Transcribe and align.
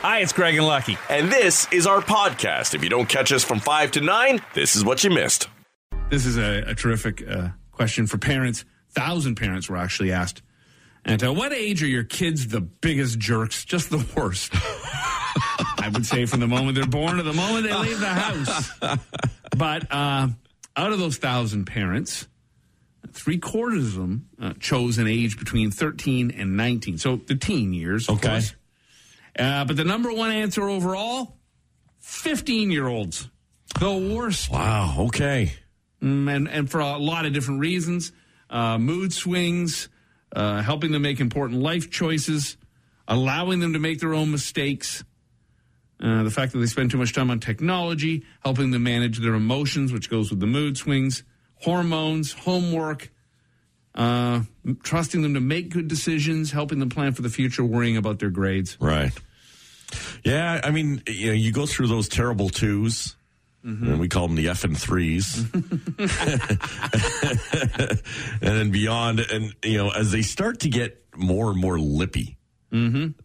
Hi, 0.00 0.20
it's 0.20 0.32
Craig 0.32 0.56
and 0.56 0.66
Lucky. 0.66 0.96
And 1.10 1.30
this 1.30 1.66
is 1.72 1.86
our 1.86 2.00
podcast. 2.00 2.74
If 2.74 2.82
you 2.84 2.88
don't 2.88 3.08
catch 3.08 3.32
us 3.32 3.42
from 3.44 3.58
5 3.58 3.90
to 3.92 4.00
9, 4.00 4.40
this 4.54 4.76
is 4.76 4.84
what 4.84 5.02
you 5.02 5.10
missed. 5.10 5.48
This 6.08 6.24
is 6.24 6.38
a, 6.38 6.62
a 6.68 6.74
terrific 6.74 7.22
uh, 7.28 7.48
question 7.72 8.06
for 8.06 8.16
parents. 8.16 8.64
Thousand 8.90 9.34
parents 9.34 9.68
were 9.68 9.76
actually 9.76 10.12
asked. 10.12 10.42
And 11.04 11.22
at 11.22 11.34
what 11.34 11.52
age 11.52 11.82
are 11.82 11.86
your 11.88 12.04
kids 12.04 12.48
the 12.48 12.60
biggest 12.60 13.18
jerks? 13.18 13.64
Just 13.64 13.90
the 13.90 14.04
worst. 14.16 14.52
I 14.54 15.90
would 15.92 16.06
say 16.06 16.26
from 16.26 16.40
the 16.40 16.46
moment 16.48 16.76
they're 16.76 16.86
born 16.86 17.16
to 17.16 17.22
the 17.22 17.32
moment 17.32 17.64
they 17.66 17.74
leave 17.74 17.98
the 18.00 18.06
house. 18.06 18.70
But 19.56 19.86
uh, 19.90 20.28
out 20.76 20.92
of 20.92 20.98
those 20.98 21.16
thousand 21.16 21.64
parents, 21.64 22.26
three 23.12 23.38
quarters 23.38 23.86
of 23.88 23.94
them 23.94 24.28
uh, 24.40 24.52
chose 24.60 24.98
an 24.98 25.06
age 25.08 25.38
between 25.38 25.70
13 25.70 26.30
and 26.30 26.56
19. 26.56 26.98
So 26.98 27.16
the 27.16 27.34
teen 27.34 27.72
years, 27.72 28.08
of 28.08 28.16
Okay. 28.18 28.28
course. 28.28 28.54
Uh, 29.38 29.64
but 29.64 29.76
the 29.76 29.84
number 29.84 30.12
one 30.12 30.30
answer 30.30 30.68
overall 30.68 31.36
15 32.00 32.70
year 32.70 32.86
olds. 32.86 33.28
The 33.78 33.92
worst. 33.92 34.50
Wow. 34.50 34.96
Okay. 35.06 35.52
Mm, 36.02 36.34
and, 36.34 36.48
and 36.48 36.70
for 36.70 36.80
a 36.80 36.96
lot 36.96 37.26
of 37.26 37.32
different 37.32 37.60
reasons 37.60 38.12
uh, 38.50 38.78
mood 38.78 39.12
swings, 39.12 39.88
uh, 40.34 40.62
helping 40.62 40.92
them 40.92 41.02
make 41.02 41.20
important 41.20 41.60
life 41.60 41.90
choices, 41.90 42.56
allowing 43.06 43.60
them 43.60 43.74
to 43.74 43.78
make 43.78 44.00
their 44.00 44.14
own 44.14 44.30
mistakes. 44.30 45.04
Uh, 46.02 46.22
the 46.22 46.30
fact 46.30 46.52
that 46.52 46.58
they 46.58 46.66
spend 46.66 46.90
too 46.90 46.96
much 46.96 47.12
time 47.12 47.30
on 47.30 47.40
technology, 47.40 48.24
helping 48.44 48.70
them 48.70 48.84
manage 48.84 49.18
their 49.18 49.34
emotions, 49.34 49.92
which 49.92 50.08
goes 50.08 50.30
with 50.30 50.38
the 50.40 50.46
mood 50.46 50.76
swings, 50.76 51.24
hormones, 51.56 52.32
homework, 52.32 53.10
uh, 53.96 54.42
trusting 54.84 55.22
them 55.22 55.34
to 55.34 55.40
make 55.40 55.70
good 55.70 55.88
decisions, 55.88 56.52
helping 56.52 56.78
them 56.78 56.88
plan 56.88 57.12
for 57.12 57.22
the 57.22 57.28
future, 57.28 57.64
worrying 57.64 57.96
about 57.96 58.20
their 58.20 58.30
grades. 58.30 58.76
Right. 58.80 59.12
Yeah. 60.24 60.60
I 60.62 60.70
mean, 60.70 61.02
you 61.06 61.28
know, 61.28 61.32
you 61.32 61.52
go 61.52 61.66
through 61.66 61.88
those 61.88 62.08
terrible 62.08 62.48
2s 62.48 63.14
and 63.64 64.00
we 64.00 64.08
call 64.08 64.26
them 64.28 64.36
the 64.36 64.48
F 64.48 64.64
and 64.64 64.78
threes, 64.78 65.44
and 65.52 65.60
then 68.40 68.70
beyond. 68.70 69.20
And 69.20 69.54
you 69.62 69.76
know, 69.78 69.90
as 69.90 70.10
they 70.10 70.22
start 70.22 70.60
to 70.60 70.68
get 70.70 71.04
more 71.16 71.50
and 71.50 71.60
more 71.60 71.78
lippy, 71.78 72.38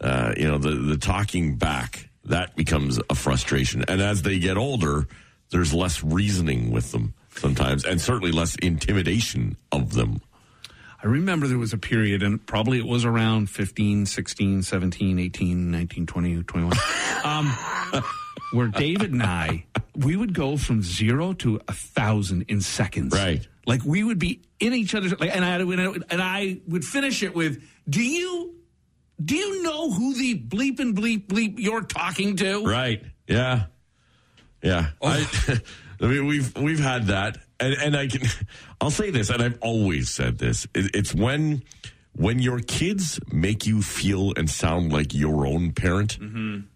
uh, 0.02 0.34
you 0.36 0.48
know, 0.48 0.58
the 0.58 0.72
the 0.72 0.98
talking 0.98 1.56
back 1.56 2.10
that 2.26 2.56
becomes 2.56 3.00
a 3.10 3.16
frustration. 3.16 3.86
And 3.88 4.02
as 4.02 4.22
they 4.24 4.40
get 4.40 4.58
older, 4.58 5.08
there's 5.52 5.74
less 5.74 6.04
reasoning 6.04 6.72
with 6.72 6.92
them 6.92 7.14
sometimes, 7.36 7.86
and 7.86 8.02
certainly 8.02 8.32
less 8.32 8.56
intimidation 8.56 9.56
of 9.72 9.94
them. 9.94 10.20
I 11.04 11.08
remember 11.08 11.48
there 11.48 11.58
was 11.58 11.74
a 11.74 11.78
period, 11.78 12.24
and 12.24 12.46
probably 12.46 12.78
it 12.78 12.86
was 12.86 13.04
around 13.04 13.50
15, 13.50 14.06
16, 14.06 14.64
17, 14.64 15.20
18, 15.20 15.72
19, 15.72 16.06
20, 16.06 16.44
21, 16.44 16.78
um, 17.26 17.48
where 18.54 18.68
David 18.70 19.12
and 19.12 19.22
I, 19.22 19.66
we 19.96 20.16
would 20.16 20.34
go 20.34 20.56
from 20.56 20.82
zero 20.82 21.34
to 21.34 21.60
a 21.68 21.74
thousand 21.74 22.46
in 22.48 22.62
seconds. 22.62 23.14
Right. 23.14 23.46
Like 23.66 23.84
we 23.84 24.06
would 24.06 24.18
be 24.18 24.44
in 24.62 24.74
each 24.74 24.96
other's, 24.96 25.20
like, 25.20 25.36
and 25.36 25.44
I, 25.44 25.60
and 25.60 26.22
I 26.22 26.62
would 26.70 26.86
finish 26.86 27.22
it 27.22 27.36
with, 27.36 27.62
do 27.90 28.02
you, 28.02 28.56
do 29.24 29.36
you 29.36 29.62
know 29.62 29.92
who 29.92 30.14
the 30.14 30.40
bleep 30.40 30.80
and 30.80 30.96
bleep 30.96 31.28
bleep 31.28 31.56
you're 31.58 31.82
talking 31.84 32.38
to? 32.38 32.66
Right. 32.66 33.04
Yeah. 33.28 33.66
Yeah. 34.62 34.92
I, 35.02 35.28
I 36.02 36.08
mean, 36.08 36.28
we've 36.28 36.56
we've 36.58 36.80
had 36.80 37.08
that, 37.08 37.38
and 37.60 37.74
and 37.74 37.96
I 37.96 38.08
can, 38.08 38.22
I'll 38.82 38.92
say 38.92 39.12
this, 39.12 39.30
and 39.30 39.42
I've 39.42 39.58
always 39.62 40.10
said 40.10 40.38
this. 40.38 40.66
It, 40.74 40.96
it's 40.96 41.14
when 41.14 41.64
when 42.16 42.40
your 42.40 42.60
kids 42.60 43.20
make 43.32 43.66
you 43.66 43.82
feel 43.82 44.34
and 44.38 44.50
sound 44.50 44.94
like 44.94 45.14
your 45.14 45.48
own 45.48 45.72
parent. 45.72 46.18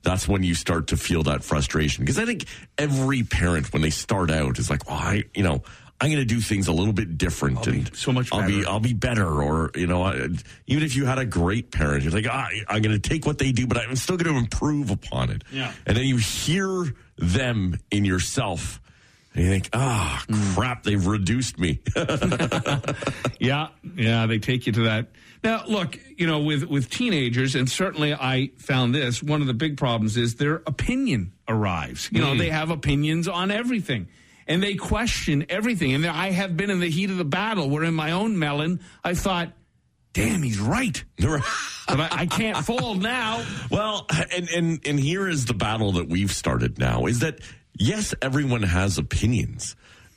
That's 0.02 0.28
when 0.28 0.44
you 0.44 0.56
start 0.56 0.88
to 0.88 0.98
feel 0.98 1.24
that 1.24 1.44
frustration. 1.44 2.04
Because 2.04 2.18
I 2.18 2.26
think 2.26 2.46
every 2.78 3.24
parent, 3.24 3.72
when 3.72 3.84
they 3.84 3.92
start 3.92 4.32
out, 4.32 4.58
is 4.58 4.70
like, 4.70 4.82
oh, 4.88 4.94
I, 4.94 5.24
you 5.36 5.44
know. 5.44 5.62
I'm 6.00 6.12
going 6.12 6.22
to 6.22 6.26
do 6.26 6.40
things 6.40 6.68
a 6.68 6.72
little 6.72 6.94
bit 6.94 7.18
different, 7.18 7.58
I'll 7.68 7.74
and 7.74 7.96
so 7.96 8.12
much 8.12 8.30
Better. 8.30 8.44
I'll 8.44 8.48
be. 8.48 8.66
I'll 8.66 8.80
be 8.80 8.94
better, 8.94 9.26
or 9.26 9.72
you 9.74 9.88
know, 9.88 10.04
I, 10.04 10.28
even 10.68 10.84
if 10.84 10.96
you 10.96 11.08
had 11.08 11.18
a 11.18 11.26
great 11.26 11.72
parent, 11.72 12.04
you're 12.04 12.12
like, 12.14 12.28
ah, 12.30 12.48
I'm 12.68 12.84
going 12.84 13.02
to 13.02 13.10
take 13.10 13.26
what 13.26 13.40
they 13.40 13.52
do, 13.52 13.66
but 13.66 13.78
I'm 13.78 13.96
still 13.96 14.16
going 14.16 14.32
to 14.32 14.40
improve 14.40 14.92
upon 14.92 15.32
it. 15.32 15.44
Yeah. 15.52 15.74
And 15.88 15.98
then 15.98 16.06
you 16.06 16.18
hear 16.18 16.94
them 17.18 17.80
in 17.90 18.06
yourself, 18.06 18.80
and 19.38 19.46
you 19.46 19.52
think, 19.52 19.70
ah, 19.74 20.26
crap, 20.56 20.82
they've 20.82 21.06
reduced 21.06 21.60
me. 21.60 21.80
Yeah, 23.40 23.68
yeah, 23.96 24.26
they 24.26 24.40
take 24.40 24.66
you 24.66 24.74
to 24.74 24.84
that. 24.86 25.10
Now, 25.44 25.64
look, 25.68 26.00
you 26.18 26.26
know, 26.26 26.40
with 26.40 26.64
with 26.64 26.90
teenagers, 26.90 27.54
and 27.54 27.70
certainly 27.70 28.12
I 28.12 28.50
found 28.58 28.96
this 28.96 29.22
one 29.22 29.42
of 29.42 29.48
the 29.48 29.54
big 29.54 29.78
problems 29.78 30.18
is 30.18 30.36
their 30.36 30.64
opinion 30.66 31.34
arrives. 31.48 32.10
You 32.12 32.22
know, 32.22 32.36
they 32.36 32.50
have 32.50 32.72
opinions 32.72 33.28
on 33.28 33.52
everything, 33.52 34.08
and 34.48 34.62
they 34.64 34.74
question 34.74 35.46
everything. 35.50 35.94
And 35.94 36.06
I 36.08 36.32
have 36.32 36.58
been 36.58 36.72
in 36.72 36.80
the 36.80 36.90
heat 36.90 37.12
of 37.12 37.18
the 37.18 37.26
battle 37.26 37.70
where, 37.70 37.84
in 37.84 37.94
my 37.94 38.12
own 38.12 38.40
melon, 38.40 38.80
I 39.04 39.14
thought, 39.14 39.54
"Damn, 40.14 40.42
he's 40.42 40.60
right," 40.60 41.04
but 41.20 41.42
I, 41.88 42.10
I 42.12 42.26
can't 42.26 42.58
fold 42.66 43.04
now. 43.04 43.46
well, 43.70 44.08
and 44.36 44.50
and 44.50 44.88
and 44.88 45.00
here 45.00 45.28
is 45.28 45.46
the 45.46 45.54
battle 45.54 45.92
that 45.94 46.10
we've 46.10 46.32
started 46.32 46.80
now: 46.80 47.06
is 47.06 47.20
that 47.20 47.40
yes, 47.78 48.14
everyone 48.22 48.64
has 48.64 48.98
opinions, 48.98 49.76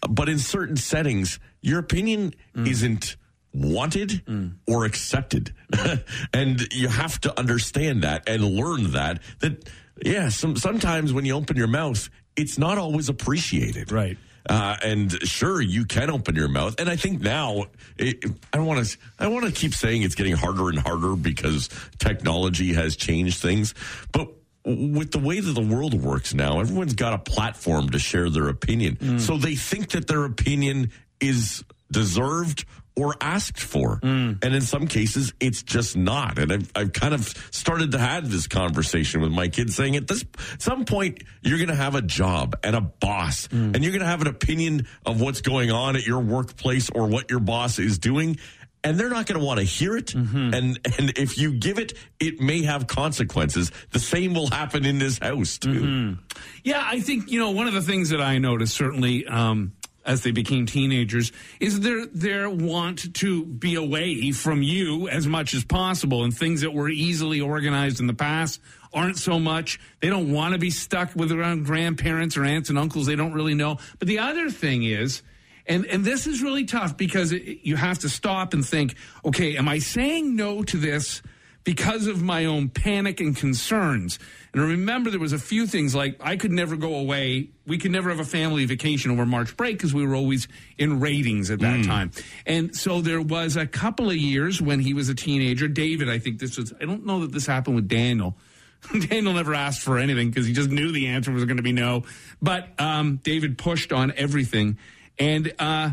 but 0.09 0.29
in 0.29 0.39
certain 0.39 0.77
settings, 0.77 1.39
your 1.61 1.79
opinion 1.79 2.35
isn't 2.55 3.17
wanted 3.53 4.23
or 4.69 4.85
accepted 4.85 5.53
and 6.33 6.73
you 6.73 6.87
have 6.87 7.21
to 7.21 7.37
understand 7.37 8.03
that 8.05 8.29
and 8.29 8.45
learn 8.45 8.93
that 8.93 9.21
that 9.41 9.69
yeah 10.05 10.29
some, 10.29 10.55
sometimes 10.55 11.13
when 11.13 11.25
you 11.25 11.35
open 11.35 11.57
your 11.57 11.67
mouth 11.67 12.09
it's 12.37 12.59
not 12.59 12.79
always 12.79 13.09
appreciated 13.09 13.91
Right. 13.91 14.17
uh, 14.49 14.77
and 14.85 15.11
sure, 15.27 15.61
you 15.61 15.85
can 15.85 16.11
open 16.11 16.37
your 16.37 16.47
mouth, 16.49 16.79
and 16.81 16.89
I 16.89 16.95
think 16.95 17.21
now 17.21 17.65
it, 17.99 18.25
I 18.53 18.61
want 18.61 18.87
to. 18.87 18.97
I 19.19 19.27
want 19.27 19.45
to 19.47 19.53
keep 19.53 19.75
saying 19.75 20.03
it's 20.03 20.15
getting 20.15 20.35
harder 20.35 20.69
and 20.71 20.79
harder 20.79 21.15
because 21.17 21.69
technology 21.99 22.73
has 22.73 22.97
changed 22.97 23.41
things. 23.43 23.75
But 24.13 24.29
with 24.65 25.13
the 25.13 25.19
way 25.19 25.41
that 25.41 25.53
the 25.53 25.63
world 25.63 25.95
works 25.95 26.35
now, 26.35 26.61
everyone's 26.61 26.95
got 26.95 27.15
a 27.15 27.19
platform 27.19 27.91
to 27.91 27.99
share 27.99 28.29
their 28.29 28.49
opinion, 28.49 28.97
mm. 28.97 29.21
so 29.21 29.37
they 29.37 29.55
think 29.55 29.91
that 29.91 30.07
their 30.07 30.25
opinion 30.25 30.91
is 31.21 31.65
deserved 31.91 32.65
or 32.97 33.15
asked 33.21 33.61
for. 33.61 33.99
Mm. 34.01 34.45
And 34.45 34.55
in 34.55 34.61
some 34.61 34.87
cases, 34.87 35.33
it's 35.41 35.63
just 35.63 35.97
not. 35.97 36.39
And 36.39 36.53
I've, 36.53 36.73
I've 36.75 36.93
kind 36.93 37.15
of 37.15 37.27
started 37.51 37.93
to 37.93 37.99
have 37.99 38.31
this 38.31 38.47
conversation 38.47 39.21
with 39.21 39.33
my 39.33 39.49
kids 39.49 39.75
saying 39.75 39.97
at 39.97 40.07
this 40.07 40.25
some 40.59 40.85
point, 40.85 41.23
you're 41.41 41.59
going 41.59 41.69
to 41.69 41.75
have 41.75 41.95
a 41.95 42.03
job 42.03 42.57
and 42.63 42.77
a 42.77 42.81
boss 42.81 43.49
mm. 43.49 43.75
and 43.75 43.83
you're 43.83 43.93
going 43.93 44.03
to 44.03 44.07
have 44.07 44.21
an 44.21 44.27
opinion 44.27 44.87
of 45.07 45.21
what's 45.21 45.41
going 45.41 45.71
on 45.71 45.97
at 45.97 46.07
your 46.07 46.21
workplace 46.21 46.91
or 46.91 47.07
what 47.07 47.31
your 47.31 47.41
boss 47.41 47.79
is 47.79 47.99
doing. 47.99 48.39
And 48.83 48.99
they're 48.99 49.11
not 49.11 49.27
going 49.27 49.39
to 49.39 49.45
want 49.45 49.59
to 49.59 49.65
hear 49.65 49.95
it. 49.97 50.15
And, 50.55 50.81
and 50.99 51.19
if 51.19 51.37
you 51.37 51.53
give 51.53 51.79
it, 51.79 51.93
it 52.19 52.41
may 52.41 52.63
have 52.63 52.87
consequences. 52.87 53.71
The 53.91 53.99
same 53.99 54.33
will 54.33 54.49
happen 54.49 54.87
in 54.87 54.99
this 54.99 55.19
house 55.19 55.59
too. 55.59 56.17
Yeah, 56.65 56.83
I 56.85 57.01
think 57.01 57.31
you 57.31 57.39
know 57.41 57.51
one 57.51 57.67
of 57.69 57.75
the 57.75 57.83
things 57.83 58.09
that 58.09 58.23
I 58.23 58.39
noticed 58.39 58.75
certainly 58.75 59.27
um, 59.27 59.73
as 60.07 60.23
they 60.23 60.31
became 60.31 60.65
teenagers 60.65 61.31
is 61.61 61.81
their 61.81 62.07
their 62.07 62.49
want 62.49 63.13
to 63.17 63.45
be 63.45 63.75
away 63.75 64.33
from 64.33 64.63
you 64.63 65.09
as 65.11 65.27
much 65.27 65.53
as 65.53 65.63
possible, 65.63 66.25
and 66.25 66.35
things 66.35 66.63
that 66.63 66.73
were 66.73 66.89
easily 66.89 67.41
organized 67.43 68.01
in 68.01 68.07
the 68.07 68.15
past 68.15 68.61
aren't 68.95 69.19
so 69.19 69.39
much. 69.39 69.79
They 70.01 70.09
don't 70.09 70.33
want 70.33 70.55
to 70.55 70.59
be 70.59 70.71
stuck 70.71 71.15
with 71.15 71.31
around 71.33 71.67
grandparents 71.67 72.37
or 72.39 72.45
aunts 72.45 72.71
and 72.71 72.79
uncles 72.79 73.05
they 73.07 73.17
don't 73.17 73.35
really 73.35 73.55
know. 73.55 73.77
But 73.99 74.09
the 74.09 74.21
other 74.21 74.49
thing 74.51 74.85
is. 74.85 75.23
And, 75.71 75.87
and 75.87 76.05
this 76.05 76.27
is 76.27 76.43
really 76.43 76.65
tough 76.65 76.97
because 76.97 77.31
it, 77.31 77.61
you 77.63 77.77
have 77.77 78.01
to 78.01 78.09
stop 78.09 78.55
and 78.55 78.67
think, 78.67 78.97
okay, 79.25 79.57
am 79.57 79.69
I 79.69 79.79
saying 79.79 80.35
no 80.35 80.65
to 80.65 80.77
this 80.77 81.23
because 81.63 82.07
of 82.07 82.23
my 82.23 82.47
own 82.47 82.69
panic 82.69 83.21
and 83.21 83.37
concerns. 83.37 84.19
And 84.53 84.63
I 84.63 84.67
remember 84.67 85.11
there 85.11 85.21
was 85.21 85.33
a 85.33 85.39
few 85.39 85.67
things 85.67 85.95
like 85.95 86.17
I 86.21 86.37
could 86.37 86.51
never 86.51 86.75
go 86.75 86.97
away. 86.97 87.51
We 87.67 87.79
could 87.79 87.91
never 87.93 88.09
have 88.09 88.19
a 88.19 88.25
family 88.25 88.65
vacation 88.65 89.11
over 89.11 89.27
March 89.27 89.57
break 89.57 89.77
because 89.77 89.95
we 89.95 90.05
were 90.05 90.15
always 90.15 90.49
in 90.79 91.01
ratings 91.01 91.51
at 91.51 91.61
that 91.61 91.85
time. 91.85 92.11
And 92.47 92.75
so 92.75 93.01
there 93.01 93.21
was 93.21 93.57
a 93.57 93.67
couple 93.67 94.09
of 94.09 94.17
years 94.17 94.61
when 94.61 94.81
he 94.81 94.95
was 94.95 95.09
a 95.09 95.15
teenager. 95.15 95.69
David, 95.69 96.09
I 96.09 96.19
think 96.19 96.41
this 96.41 96.57
was, 96.57 96.73
I 96.81 96.87
don't 96.87 97.05
know 97.05 97.21
that 97.21 97.33
this 97.33 97.47
happened 97.47 97.77
with 97.77 97.89
Daniel. 97.89 98.37
Daniel 99.09 99.35
never 99.35 99.55
asked 99.55 99.83
for 99.83 99.99
anything 99.99 100.31
because 100.31 100.47
he 100.47 100.55
just 100.55 100.71
knew 100.71 100.91
the 100.91 101.09
answer 101.09 101.31
was 101.31 101.45
going 101.45 101.59
to 101.59 101.63
be 101.63 101.73
no. 101.73 102.05
But 102.41 102.69
um, 102.81 103.21
David 103.23 103.59
pushed 103.59 103.93
on 103.93 104.13
everything. 104.17 104.79
And, 105.21 105.53
uh, 105.59 105.93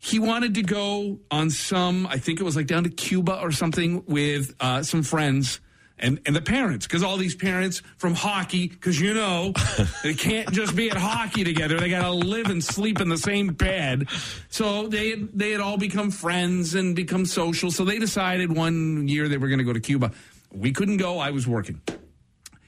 he 0.00 0.18
wanted 0.18 0.54
to 0.54 0.62
go 0.62 1.18
on 1.30 1.50
some, 1.50 2.06
I 2.06 2.18
think 2.18 2.40
it 2.40 2.44
was 2.44 2.56
like 2.56 2.66
down 2.66 2.84
to 2.84 2.90
Cuba 2.90 3.40
or 3.40 3.50
something 3.50 4.04
with 4.06 4.54
uh, 4.60 4.82
some 4.82 5.02
friends 5.02 5.60
and, 5.98 6.20
and 6.26 6.36
the 6.36 6.40
parents, 6.40 6.86
because 6.86 7.02
all 7.02 7.16
these 7.16 7.34
parents 7.34 7.82
from 7.96 8.14
hockey, 8.14 8.68
because 8.68 9.00
you 9.00 9.14
know, 9.14 9.52
they 10.04 10.14
can't 10.14 10.50
just 10.52 10.76
be 10.76 10.90
at 10.90 10.96
hockey 10.96 11.42
together. 11.42 11.78
They 11.80 11.90
got 11.90 12.02
to 12.02 12.12
live 12.12 12.46
and 12.46 12.62
sleep 12.62 13.00
in 13.00 13.08
the 13.08 13.18
same 13.18 13.48
bed. 13.48 14.08
So 14.48 14.86
they, 14.86 15.14
they 15.14 15.50
had 15.50 15.60
all 15.60 15.76
become 15.76 16.12
friends 16.12 16.74
and 16.74 16.94
become 16.94 17.26
social. 17.26 17.72
So 17.72 17.84
they 17.84 17.98
decided 17.98 18.54
one 18.54 19.08
year 19.08 19.28
they 19.28 19.38
were 19.38 19.48
going 19.48 19.58
to 19.58 19.64
go 19.64 19.72
to 19.72 19.80
Cuba. 19.80 20.12
We 20.52 20.72
couldn't 20.72 20.98
go. 20.98 21.18
I 21.18 21.30
was 21.30 21.48
working. 21.48 21.80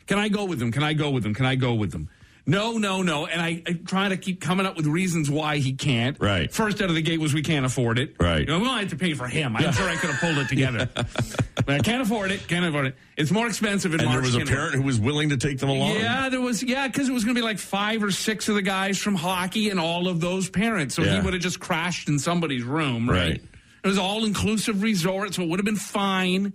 Can 0.09 0.19
I 0.19 0.29
go 0.29 0.45
with 0.45 0.59
them? 0.59 0.73
Can 0.73 0.83
I 0.83 0.93
go 0.93 1.11
with 1.11 1.23
them? 1.23 1.35
Can 1.35 1.47
I 1.47 1.55
go 1.55 1.75
with 1.75 1.93
them? 1.93 2.09
No, 2.47 2.79
no, 2.79 3.03
no. 3.03 3.27
And 3.27 3.41
I, 3.41 3.63
I 3.67 3.73
try 3.75 4.09
to 4.09 4.17
keep 4.17 4.41
coming 4.41 4.67
up 4.67 4.77
with 4.77 4.87
reasons 4.87 5.31
why 5.31 5.59
he 5.59 5.73
can't. 5.75 6.17
Right. 6.21 6.53
First 6.53 6.81
out 6.83 6.89
of 6.89 6.95
the 6.95 7.03
gate 7.03 7.21
was 7.21 7.33
we 7.35 7.43
can't 7.43 7.65
afford 7.67 7.99
it. 7.99 8.17
Right. 8.19 8.41
You 8.41 8.47
know, 8.47 8.59
we 8.59 8.65
don't 8.65 8.79
have 8.79 8.89
to 8.91 8.97
pay 8.97 9.15
for 9.15 9.27
him. 9.29 9.57
I'm 9.57 9.73
sure 9.73 9.89
I 9.89 9.97
could 9.97 10.11
have 10.11 10.21
pulled 10.21 10.39
it 10.39 10.49
together. 10.49 10.89
but 10.95 11.69
I 11.69 11.79
can't 11.79 12.03
afford 12.03 12.31
it. 12.33 12.49
Can't 12.49 12.65
afford 12.65 12.87
it. 12.87 12.97
It's 13.17 13.31
more 13.31 13.47
expensive 13.47 13.93
in 13.95 14.01
And 14.01 14.09
March. 14.09 14.25
there 14.25 14.39
was 14.41 14.49
a 14.49 14.51
parent 14.51 14.75
who 14.75 14.83
was 14.83 14.99
willing 14.99 15.29
to 15.29 15.37
take 15.37 15.59
them 15.59 15.69
along. 15.69 15.97
yeah, 15.97 16.29
there 16.29 16.41
was. 16.41 16.63
Yeah, 16.63 16.89
because 16.89 17.09
it 17.09 17.13
was 17.13 17.25
going 17.25 17.35
to 17.37 17.41
be 17.41 17.45
like 17.45 17.59
five 17.59 18.03
or 18.03 18.11
six 18.11 18.49
of 18.49 18.55
the 18.55 18.63
guys 18.63 18.99
from 18.99 19.15
hockey 19.15 19.69
and 19.71 19.79
all 19.79 20.09
of 20.09 20.21
those 20.21 20.49
parents. 20.49 20.95
So 20.95 21.03
Yeah. 21.03 21.17
he 21.17 21.21
would 21.21 21.35
have 21.35 21.43
just 21.43 21.61
crashed 21.61 22.09
in 22.09 22.19
somebody's 22.19 22.63
room, 22.65 23.09
right? 23.09 23.19
Right. 23.33 23.43
It 23.85 23.89
was 23.89 23.99
all 23.99 24.25
inclusive 24.25 24.83
resort, 24.83 25.35
so 25.35 25.43
it 25.43 25.49
would 25.49 25.59
have 25.59 25.65
been 25.67 25.77
fine. 25.77 26.53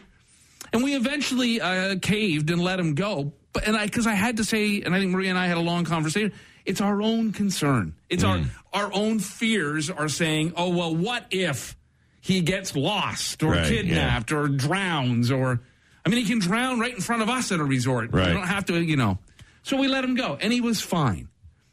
And 0.73 0.83
we 0.83 0.95
eventually 0.95 1.61
uh, 1.61 1.95
caved 2.01 2.49
and 2.49 2.61
let 2.61 2.79
him 2.79 2.95
go. 2.95 3.31
But 3.55 3.65
and 3.67 3.75
I 3.75 3.85
because 3.85 4.05
I 4.05 4.13
had 4.13 4.37
to 4.37 4.43
say, 4.43 4.81
and 4.81 4.93
I 4.93 4.99
think 4.99 5.11
Maria 5.11 5.29
and 5.31 5.39
I 5.39 5.47
had 5.47 5.57
a 5.57 5.61
long 5.61 5.85
conversation. 5.85 6.31
It's 6.65 6.81
our 6.81 7.01
own 7.01 7.31
concern. 7.31 7.95
It's 8.09 8.23
Mm. 8.23 8.47
our 8.73 8.83
our 8.85 8.93
own 8.93 9.19
fears 9.19 9.89
are 9.89 10.09
saying, 10.09 10.53
oh 10.57 10.69
well, 10.69 10.93
what 10.95 11.25
if 11.31 11.75
he 12.21 12.41
gets 12.41 12.75
lost 12.75 13.41
or 13.43 13.51
Right, 13.51 13.67
kidnapped 13.67 14.31
or 14.31 14.47
drowns 14.49 15.31
or 15.31 15.61
I 16.05 16.09
mean 16.09 16.19
he 16.19 16.25
can 16.27 16.39
drown 16.39 16.79
right 16.79 16.93
in 16.93 17.01
front 17.01 17.21
of 17.21 17.29
us 17.29 17.51
at 17.51 17.59
a 17.59 17.63
resort. 17.63 18.11
Right. 18.11 18.27
We 18.27 18.33
don't 18.33 18.47
have 18.47 18.65
to, 18.65 18.79
you 18.81 18.97
know. 18.97 19.17
So 19.63 19.77
we 19.77 19.87
let 19.87 20.03
him 20.03 20.15
go, 20.15 20.37
and 20.41 20.51
he 20.53 20.59
was 20.61 20.81
fine, 20.81 21.29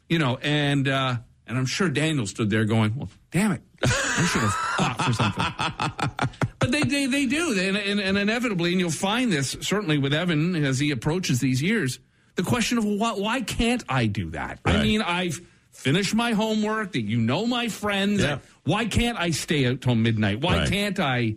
you 0.09 0.17
know. 0.19 0.37
And 0.41 0.87
uh, 0.87 1.17
and 1.47 1.57
I'm 1.57 1.65
sure 1.65 1.89
Daniel 1.89 2.25
stood 2.25 2.49
there 2.49 2.63
going, 2.65 2.95
well, 2.95 3.09
damn 3.31 3.51
it, 3.51 3.61
I 3.83 4.27
should 4.31 4.41
have 4.41 4.53
thought 4.77 5.01
for 5.03 5.13
something. 5.13 6.27
But 6.59 6.71
they, 6.71 6.81
they, 6.83 7.05
they 7.07 7.25
do. 7.25 7.52
They, 7.52 7.52
and, 7.63 7.77
and, 7.77 7.99
and 7.99 8.17
inevitably, 8.17 8.71
and 8.71 8.79
you'll 8.79 8.91
find 8.91 9.31
this 9.31 9.55
certainly 9.61 9.97
with 9.97 10.13
Evan 10.13 10.55
as 10.63 10.79
he 10.79 10.91
approaches 10.91 11.39
these 11.39 11.61
years, 11.61 11.99
the 12.35 12.43
question 12.43 12.77
of 12.77 12.85
what, 12.85 13.19
why 13.19 13.41
can't 13.41 13.83
I 13.87 14.05
do 14.07 14.31
that? 14.31 14.59
I 14.65 14.81
mean, 14.81 15.01
I've 15.01 15.39
finished 15.71 16.13
my 16.15 16.31
homework, 16.33 16.91
that 16.93 17.01
you 17.01 17.19
know 17.19 17.45
my 17.47 17.67
friends. 17.67 18.21
Yeah. 18.21 18.39
Why 18.63 18.85
can't 18.85 19.17
I 19.17 19.31
stay 19.31 19.65
out 19.67 19.81
till 19.81 19.95
midnight? 19.95 20.41
Why 20.41 20.59
Right. 20.59 20.69
can't 20.69 20.99
I? 20.99 21.35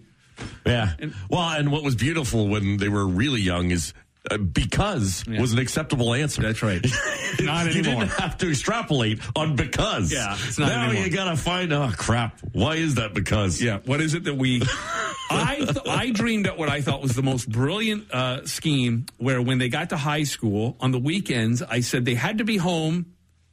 Yeah. 0.66 0.92
well, 1.30 1.48
and 1.58 1.72
what 1.72 1.82
was 1.82 1.94
beautiful 1.96 2.48
when 2.48 2.76
they 2.76 2.88
were 2.90 3.06
really 3.06 3.40
young 3.40 3.70
is 3.70 3.94
because 4.52 5.24
was 5.26 5.52
an 5.52 5.58
acceptable 5.58 6.14
answer. 6.14 6.42
That's 6.42 6.62
right. 6.62 6.84
Not 7.40 7.66
you 7.74 7.80
anymore. 7.80 8.04
didn't 8.04 8.18
have 8.20 8.38
to 8.38 8.50
extrapolate 8.50 9.20
on 9.34 9.56
because. 9.56 10.12
Yeah, 10.12 10.34
it's 10.46 10.58
not 10.58 10.68
now 10.68 10.84
anymore. 10.88 11.04
you 11.04 11.10
gotta 11.10 11.36
find. 11.36 11.72
Oh 11.72 11.90
crap! 11.96 12.38
Why 12.52 12.76
is 12.76 12.96
that 12.96 13.14
because? 13.14 13.60
Yeah. 13.60 13.78
What 13.84 14.00
is 14.00 14.14
it 14.14 14.24
that 14.24 14.34
we? 14.34 14.62
I 15.30 15.56
th- 15.56 15.86
I 15.88 16.10
dreamed 16.10 16.46
up 16.46 16.56
what 16.58 16.68
I 16.68 16.80
thought 16.80 17.02
was 17.02 17.14
the 17.16 17.22
most 17.22 17.48
brilliant 17.50 18.10
uh, 18.12 18.46
scheme. 18.46 19.06
Where 19.18 19.42
when 19.42 19.58
they 19.58 19.68
got 19.68 19.90
to 19.90 19.96
high 19.96 20.22
school 20.24 20.76
on 20.80 20.92
the 20.92 20.98
weekends, 20.98 21.62
I 21.62 21.80
said 21.80 22.04
they 22.04 22.14
had 22.14 22.38
to 22.38 22.44
be 22.44 22.56
home 22.56 23.06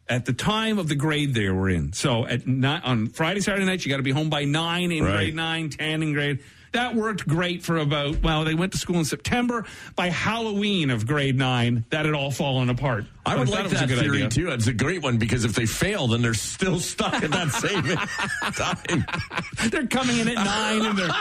at 0.07 0.25
the 0.25 0.33
time 0.33 0.79
of 0.79 0.87
the 0.89 0.95
grade 0.95 1.33
they 1.33 1.49
were 1.49 1.69
in. 1.69 1.93
So 1.93 2.25
at 2.27 2.45
ni- 2.45 2.67
on 2.67 3.07
Friday, 3.07 3.39
Saturday 3.41 3.65
nights, 3.65 3.85
you 3.85 3.89
got 3.91 3.97
to 3.97 4.03
be 4.03 4.11
home 4.11 4.29
by 4.29 4.43
nine 4.45 4.91
in 4.91 5.03
Right. 5.03 5.13
grade 5.13 5.35
nine, 5.35 5.69
ten 5.69 6.03
in 6.03 6.13
grade. 6.13 6.39
That 6.73 6.95
worked 6.95 7.27
great 7.27 7.63
for 7.63 7.77
about 7.77 8.21
well, 8.23 8.43
they 8.43 8.55
went 8.55 8.71
to 8.73 8.77
school 8.79 8.97
in 8.97 9.05
September. 9.05 9.65
By 9.95 10.09
Halloween 10.09 10.89
of 10.89 11.05
grade 11.05 11.37
nine, 11.37 11.85
that 11.91 12.05
had 12.05 12.15
all 12.15 12.31
fallen 12.31 12.69
apart. 12.69 13.05
I 13.25 13.35
would 13.35 13.47
thought 13.47 13.61
like 13.65 13.69
that 13.69 13.83
a 13.83 13.87
good 13.87 13.99
theory 13.99 14.23
idea. 14.23 14.29
too. 14.29 14.51
It's 14.51 14.67
a 14.67 14.73
great 14.73 15.01
one 15.03 15.17
because 15.17 15.45
if 15.45 15.53
they 15.53 15.65
fail, 15.67 16.07
then 16.07 16.21
they're 16.23 16.33
still 16.33 16.79
stuck 16.79 17.13
at 17.13 17.31
that 17.31 17.51
same 17.51 17.83
time. 18.53 19.05
They're 19.69 19.87
coming 19.87 20.17
in 20.17 20.27
at 20.29 20.35
nine 20.35 20.85
and 20.85 20.97
they're 20.97 21.11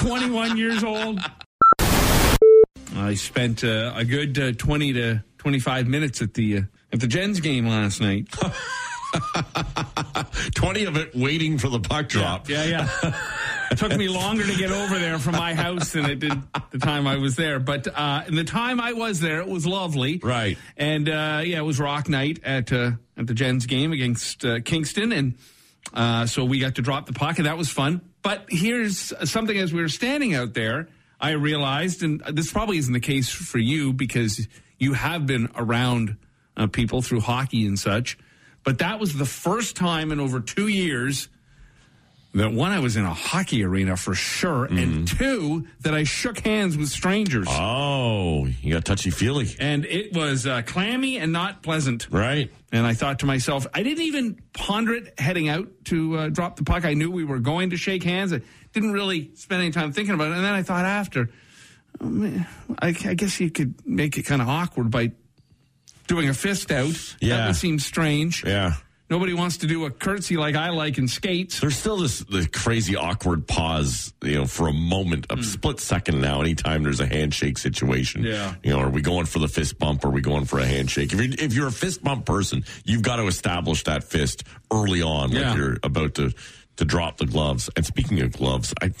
21 0.00 0.56
years 0.56 0.84
old. 0.84 1.18
I 2.96 3.14
spent 3.14 3.64
uh, 3.64 3.92
a 3.96 4.04
good 4.04 4.38
uh, 4.38 4.52
20 4.52 4.92
to 4.94 5.24
25 5.38 5.88
minutes 5.88 6.20
at 6.20 6.34
the 6.34 6.58
uh, 6.58 6.62
at 6.92 7.00
the 7.00 7.06
Gens 7.06 7.40
game 7.40 7.66
last 7.66 8.00
night. 8.00 8.28
Twenty 10.54 10.84
of 10.84 10.96
it 10.96 11.14
waiting 11.14 11.58
for 11.58 11.68
the 11.68 11.80
puck 11.80 12.08
drop. 12.08 12.48
Yeah, 12.48 12.64
yeah. 12.64 13.14
It 13.70 13.78
took 13.78 13.96
me 13.96 14.08
longer 14.08 14.44
to 14.44 14.56
get 14.56 14.72
over 14.72 14.98
there 14.98 15.20
from 15.20 15.36
my 15.36 15.54
house 15.54 15.92
than 15.92 16.04
it 16.04 16.18
did 16.18 16.32
the 16.72 16.78
time 16.78 17.06
I 17.06 17.18
was 17.18 17.36
there. 17.36 17.60
But 17.60 17.86
uh, 17.86 18.24
in 18.26 18.34
the 18.34 18.42
time 18.42 18.80
I 18.80 18.94
was 18.94 19.20
there, 19.20 19.40
it 19.40 19.46
was 19.46 19.64
lovely. 19.64 20.18
Right. 20.20 20.58
And 20.76 21.08
uh, 21.08 21.42
yeah, 21.44 21.58
it 21.58 21.64
was 21.64 21.78
rock 21.78 22.08
night 22.08 22.40
at 22.42 22.72
uh, 22.72 22.92
at 23.16 23.28
the 23.28 23.34
Gens 23.34 23.66
game 23.66 23.92
against 23.92 24.44
uh, 24.44 24.58
Kingston, 24.64 25.12
and 25.12 25.34
uh, 25.94 26.26
so 26.26 26.44
we 26.44 26.58
got 26.58 26.74
to 26.74 26.82
drop 26.82 27.06
the 27.06 27.12
puck, 27.12 27.38
and 27.38 27.46
that 27.46 27.56
was 27.56 27.70
fun. 27.70 28.00
But 28.22 28.46
here's 28.48 29.12
something: 29.30 29.56
as 29.56 29.72
we 29.72 29.80
were 29.80 29.88
standing 29.88 30.34
out 30.34 30.52
there, 30.54 30.88
I 31.20 31.32
realized, 31.32 32.02
and 32.02 32.20
this 32.32 32.50
probably 32.50 32.78
isn't 32.78 32.92
the 32.92 32.98
case 32.98 33.28
for 33.30 33.58
you 33.58 33.92
because 33.92 34.48
you 34.78 34.94
have 34.94 35.26
been 35.26 35.48
around 35.54 36.16
uh, 36.56 36.66
people 36.66 37.02
through 37.02 37.20
hockey 37.20 37.66
and 37.66 37.78
such. 37.78 38.18
But 38.64 38.78
that 38.78 39.00
was 39.00 39.14
the 39.16 39.24
first 39.26 39.76
time 39.76 40.12
in 40.12 40.20
over 40.20 40.40
two 40.40 40.68
years 40.68 41.28
that 42.32 42.52
one, 42.52 42.70
I 42.70 42.78
was 42.78 42.96
in 42.96 43.04
a 43.04 43.12
hockey 43.12 43.64
arena 43.64 43.96
for 43.96 44.14
sure, 44.14 44.66
and 44.66 45.08
two, 45.08 45.66
that 45.80 45.94
I 45.94 46.04
shook 46.04 46.38
hands 46.38 46.76
with 46.76 46.88
strangers. 46.88 47.48
Oh, 47.50 48.46
you 48.62 48.72
got 48.74 48.84
touchy 48.84 49.10
feely, 49.10 49.48
And 49.58 49.84
it 49.84 50.14
was 50.14 50.46
uh, 50.46 50.62
clammy 50.62 51.18
and 51.18 51.32
not 51.32 51.64
pleasant. 51.64 52.06
right? 52.08 52.48
And 52.70 52.86
I 52.86 52.94
thought 52.94 53.18
to 53.20 53.26
myself, 53.26 53.66
I 53.74 53.82
didn't 53.82 54.04
even 54.04 54.40
ponder 54.52 54.94
it 54.94 55.18
heading 55.18 55.48
out 55.48 55.66
to 55.86 56.18
uh, 56.18 56.28
drop 56.28 56.54
the 56.54 56.62
puck. 56.62 56.84
I 56.84 56.94
knew 56.94 57.10
we 57.10 57.24
were 57.24 57.40
going 57.40 57.70
to 57.70 57.76
shake 57.76 58.04
hands. 58.04 58.32
I 58.32 58.42
didn't 58.72 58.92
really 58.92 59.32
spend 59.34 59.62
any 59.62 59.72
time 59.72 59.90
thinking 59.90 60.14
about 60.14 60.30
it. 60.30 60.36
And 60.36 60.44
then 60.44 60.54
I 60.54 60.62
thought 60.62 60.84
after, 60.84 61.30
oh, 62.00 62.04
man, 62.06 62.46
I, 62.80 62.88
I 63.06 63.14
guess 63.14 63.40
you 63.40 63.50
could 63.50 63.84
make 63.84 64.16
it 64.18 64.22
kind 64.22 64.40
of 64.40 64.48
awkward 64.48 64.88
by 64.92 65.10
doing 66.10 66.28
a 66.28 66.34
fist 66.34 66.72
out. 66.72 67.16
Yeah. 67.20 67.36
That 67.36 67.46
would 67.46 67.56
seem 67.56 67.78
strange. 67.78 68.44
Yeah. 68.44 68.74
Nobody 69.08 69.32
wants 69.32 69.58
to 69.58 69.66
do 69.66 69.86
a 69.86 69.90
curtsy 69.90 70.36
like 70.36 70.54
I 70.56 70.70
like 70.70 70.98
in 70.98 71.08
skates. 71.08 71.60
There's 71.60 71.76
still 71.76 71.96
this 71.96 72.20
the 72.20 72.46
crazy 72.46 72.94
awkward 72.96 73.46
pause, 73.46 74.12
you 74.22 74.36
know, 74.36 74.46
for 74.46 74.68
a 74.68 74.72
moment, 74.72 75.26
a 75.30 75.36
hmm. 75.36 75.42
split 75.42 75.80
second 75.80 76.20
now. 76.20 76.40
Anytime 76.40 76.82
there's 76.82 77.00
a 77.00 77.06
handshake 77.06 77.58
situation, 77.58 78.24
Yeah. 78.24 78.54
you 78.62 78.70
know, 78.70 78.80
are 78.80 78.90
we 78.90 79.02
going 79.02 79.26
for 79.26 79.38
the 79.38 79.48
fist 79.48 79.78
bump? 79.78 80.04
Or 80.04 80.08
are 80.08 80.12
we 80.12 80.20
going 80.20 80.44
for 80.44 80.58
a 80.58 80.66
handshake? 80.66 81.12
If 81.12 81.20
you're 81.20 81.44
if 81.44 81.54
you're 81.54 81.68
a 81.68 81.72
fist 81.72 82.04
bump 82.04 82.24
person, 82.26 82.64
you've 82.84 83.02
got 83.02 83.16
to 83.16 83.26
establish 83.26 83.84
that 83.84 84.04
fist 84.04 84.44
early 84.72 85.02
on, 85.02 85.30
Yeah. 85.32 85.48
like 85.48 85.58
you're 85.58 85.78
about 85.82 86.14
to 86.14 86.32
to 86.76 86.84
drop 86.84 87.18
the 87.18 87.26
gloves. 87.26 87.68
And 87.76 87.84
speaking 87.84 88.20
of 88.20 88.32
gloves, 88.32 88.72
I, 88.80 88.92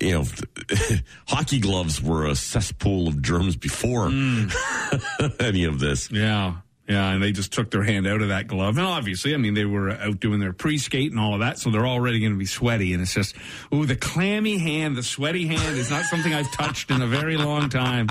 you 0.00 0.12
know, 0.12 0.24
hockey 1.28 1.60
gloves 1.60 2.02
were 2.02 2.26
a 2.26 2.34
cesspool 2.34 3.08
of 3.08 3.22
germs 3.22 3.56
before 3.56 4.06
any 5.40 5.64
of 5.64 5.78
this. 5.78 6.10
Yeah. 6.10 6.56
Yeah, 6.88 7.12
and 7.12 7.22
they 7.22 7.30
just 7.30 7.52
took 7.52 7.70
their 7.70 7.84
hand 7.84 8.08
out 8.08 8.20
of 8.20 8.30
that 8.30 8.48
glove. 8.48 8.76
And 8.76 8.84
obviously, 8.84 9.32
I 9.32 9.36
mean, 9.36 9.54
they 9.54 9.64
were 9.64 9.90
out 9.92 10.18
doing 10.18 10.40
their 10.40 10.52
pre 10.52 10.76
skate 10.76 11.12
and 11.12 11.20
all 11.20 11.34
of 11.34 11.40
that, 11.40 11.56
so 11.56 11.70
they're 11.70 11.86
already 11.86 12.18
going 12.18 12.32
to 12.32 12.38
be 12.38 12.46
sweaty. 12.46 12.94
And 12.94 13.00
it's 13.00 13.14
just, 13.14 13.36
ooh, 13.72 13.86
the 13.86 13.94
clammy 13.94 14.58
hand, 14.58 14.96
the 14.96 15.04
sweaty 15.04 15.46
hand 15.46 15.78
is 15.78 15.88
not 15.88 16.04
something 16.06 16.34
I've 16.34 16.50
touched 16.50 16.90
in 16.90 17.00
a 17.00 17.06
very 17.06 17.36
long 17.36 17.68
time. 17.68 18.08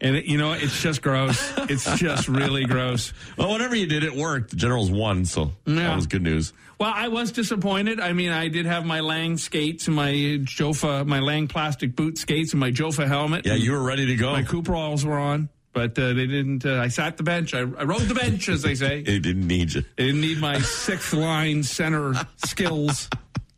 And, 0.00 0.16
it, 0.16 0.26
you 0.26 0.36
know, 0.38 0.52
it's 0.52 0.80
just 0.82 1.00
gross. 1.02 1.52
It's 1.70 1.98
just 1.98 2.28
really 2.28 2.64
gross. 2.64 3.12
Well, 3.38 3.48
whatever 3.50 3.74
you 3.74 3.86
did, 3.86 4.04
it 4.04 4.14
worked. 4.14 4.50
The 4.50 4.56
Generals 4.56 4.90
won, 4.90 5.24
so 5.24 5.52
Yeah. 5.64 5.74
that 5.76 5.96
was 5.96 6.06
good 6.06 6.22
news. 6.22 6.52
Well, 6.78 6.92
I 6.94 7.08
was 7.08 7.32
disappointed. 7.32 7.98
I 8.00 8.12
mean, 8.12 8.30
I 8.30 8.48
did 8.48 8.66
have 8.66 8.84
my 8.84 9.00
Lange 9.00 9.38
skates 9.38 9.86
and 9.86 9.96
my 9.96 10.12
Jofa, 10.12 11.06
my 11.06 11.20
Lange 11.20 11.48
plastic 11.48 11.96
boot 11.96 12.18
skates 12.18 12.52
and 12.52 12.60
my 12.60 12.70
Jofa 12.70 13.06
helmet. 13.06 13.46
Yeah, 13.46 13.54
you 13.54 13.72
were 13.72 13.82
ready 13.82 14.04
to 14.06 14.16
go. 14.16 14.32
My 14.32 14.42
Cooperalls 14.42 15.02
were 15.04 15.18
on, 15.18 15.48
but 15.72 15.98
uh, 15.98 16.08
they 16.12 16.26
didn't. 16.26 16.66
Uh, 16.66 16.78
I 16.80 16.88
sat 16.88 17.16
the 17.16 17.22
bench. 17.22 17.54
I, 17.54 17.60
I 17.60 17.84
rode 17.84 18.02
the 18.02 18.14
bench, 18.14 18.50
as 18.50 18.60
they 18.62 18.74
say. 18.74 18.98
It 19.06 19.20
didn't 19.22 19.46
need 19.46 19.72
you. 19.72 19.84
They 19.96 20.06
didn't 20.06 20.20
need 20.20 20.38
my 20.38 20.60
sixth 20.60 21.14
line 21.14 21.62
center 21.62 22.12
skills 22.44 23.08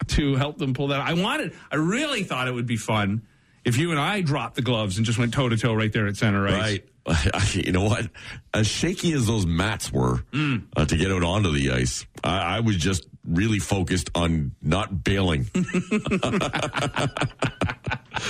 to 0.08 0.36
help 0.36 0.58
them 0.58 0.72
pull 0.72 0.86
that. 0.88 1.00
I 1.00 1.14
wanted, 1.14 1.52
I 1.72 1.76
really 1.76 2.22
thought 2.22 2.46
it 2.48 2.52
would 2.54 2.66
be 2.66 2.76
fun 2.76 3.22
if 3.68 3.76
you 3.78 3.90
and 3.90 4.00
I 4.00 4.20
dropped 4.22 4.56
the 4.56 4.62
gloves 4.62 4.96
and 4.96 5.06
just 5.06 5.18
went 5.18 5.32
toe 5.34 5.48
to 5.48 5.56
toe 5.56 5.74
right 5.74 5.92
there 5.92 6.06
at 6.06 6.16
center 6.16 6.46
ice. 6.48 6.54
Right. 6.54 6.84
You 7.54 7.72
know 7.72 7.84
what? 7.84 8.06
As 8.52 8.66
shaky 8.66 9.12
as 9.12 9.26
those 9.26 9.46
mats 9.46 9.90
were 9.90 10.24
Mm. 10.32 10.64
uh, 10.76 10.84
to 10.84 10.96
get 10.96 11.10
out 11.10 11.22
onto 11.22 11.50
the 11.52 11.70
ice, 11.72 12.04
I, 12.22 12.56
I 12.56 12.60
was 12.60 12.76
just 12.76 13.06
really 13.28 13.58
focused 13.58 14.10
on 14.14 14.52
not 14.62 15.04
bailing. 15.04 15.46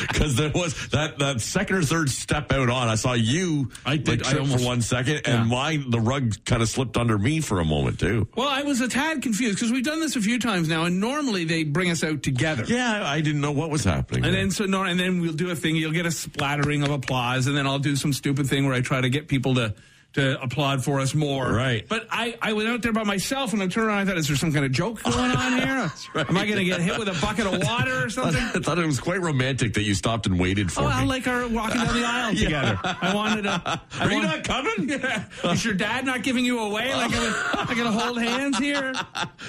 Because 0.07 0.37
there 0.37 0.51
was 0.51 0.89
that, 0.89 1.19
that 1.19 1.41
second 1.41 1.77
or 1.77 1.83
third 1.83 2.11
step 2.11 2.53
out 2.53 2.69
on. 2.69 2.89
I 2.89 2.95
saw 2.97 3.15
you 3.15 3.71
I 3.87 3.97
did. 3.97 4.23
like, 4.23 4.35
I 4.35 4.39
almost- 4.39 4.63
for 4.63 4.67
one 4.67 4.83
second, 4.83 5.23
Yeah. 5.27 5.41
and 5.41 5.49
mine, 5.49 5.89
the 5.91 5.99
rug 5.99 6.35
kind 6.45 6.61
of 6.61 6.69
slipped 6.69 6.99
under 6.99 7.17
me 7.17 7.41
for 7.41 7.59
a 7.61 7.65
moment, 7.65 7.99
too. 7.99 8.29
Well, 8.37 8.49
I 8.49 8.63
was 8.65 8.83
a 8.83 8.89
tad 8.89 9.23
confused 9.23 9.57
because 9.57 9.73
we've 9.73 9.85
done 9.85 10.01
this 10.01 10.15
a 10.15 10.21
few 10.21 10.39
times 10.39 10.69
now, 10.69 10.85
and 10.85 11.01
normally 11.01 11.45
they 11.45 11.63
bring 11.65 11.91
us 11.91 12.05
out 12.05 12.23
together. 12.23 12.65
Yeah, 12.67 13.03
I 13.03 13.23
didn't 13.23 13.41
know 13.41 13.53
what 13.53 13.71
was 13.71 13.83
happening. 13.85 14.25
And 14.27 14.35
then 14.35 14.51
so 14.51 14.67
no, 14.67 14.83
and 14.85 15.01
then 15.01 15.21
we'll 15.21 15.33
do 15.33 15.51
a 15.51 15.57
thing. 15.57 15.75
You'll 15.77 15.93
get 15.93 16.05
a 16.07 16.11
splattering 16.11 16.83
of 16.83 16.91
applause, 16.91 17.47
and 17.47 17.57
then 17.57 17.67
I'll 17.67 17.79
do 17.79 17.97
some 17.97 18.13
stupid 18.13 18.47
thing 18.47 18.67
where 18.67 18.75
I 18.75 18.83
try 18.83 19.01
to 19.01 19.09
get 19.09 19.27
people 19.27 19.55
to 19.55 19.75
to 20.15 20.41
applaud 20.43 20.83
for 20.83 21.01
us 21.01 21.15
more. 21.15 21.53
Right. 21.53 21.87
But 21.87 22.09
I, 22.11 22.37
I 22.41 22.55
went 22.55 22.69
out 22.69 22.81
there 22.83 22.93
by 22.93 23.05
myself 23.05 23.53
and 23.53 23.63
I 23.63 23.67
turned 23.69 23.89
around. 23.89 23.99
I 23.99 24.05
thought, 24.07 24.17
is 24.17 24.27
there 24.27 24.37
some 24.37 24.53
kind 24.53 24.65
of 24.65 24.73
joke 24.73 25.03
going 25.03 25.17
on 25.17 25.53
here? 25.61 25.93
right. 26.15 26.29
Am 26.29 26.37
I 26.37 26.47
going 26.47 26.59
to 26.59 26.65
get 26.65 26.81
hit 26.81 26.99
with 26.99 27.09
a 27.09 27.21
bucket 27.21 27.47
of 27.47 27.63
water 27.63 28.07
or 28.07 28.11
something? 28.11 28.41
I 28.43 28.59
thought 28.59 28.79
it 28.79 28.87
was 28.87 28.99
quite 29.01 29.21
romantic 29.21 29.75
that 29.75 29.83
you 29.83 29.95
stopped 29.95 30.27
and 30.27 30.41
waited 30.41 30.73
for 30.73 30.81
Oh, 30.81 30.85
me. 30.87 30.93
I 30.93 31.05
like 31.05 31.29
our 31.29 31.47
walking 31.49 31.81
down 31.83 31.95
the 31.95 32.05
aisle 32.07 32.35
together. 32.35 32.81
I 32.83 33.15
wanted 33.15 33.43
to. 33.43 33.63
I 33.65 33.81
Are 34.01 34.11
you 34.13 34.23
not 34.23 34.45
coming? 34.45 34.89
Yeah. 34.89 35.25
Is 35.45 35.65
your 35.65 35.75
dad 35.75 36.07
not 36.07 36.23
giving 36.23 36.45
you 36.45 36.59
away? 36.61 36.93
Like, 36.95 37.13
I'm 37.15 37.67
going 37.77 37.93
to 37.93 37.93
hold 37.93 38.19
hands 38.21 38.59
here? 38.59 38.95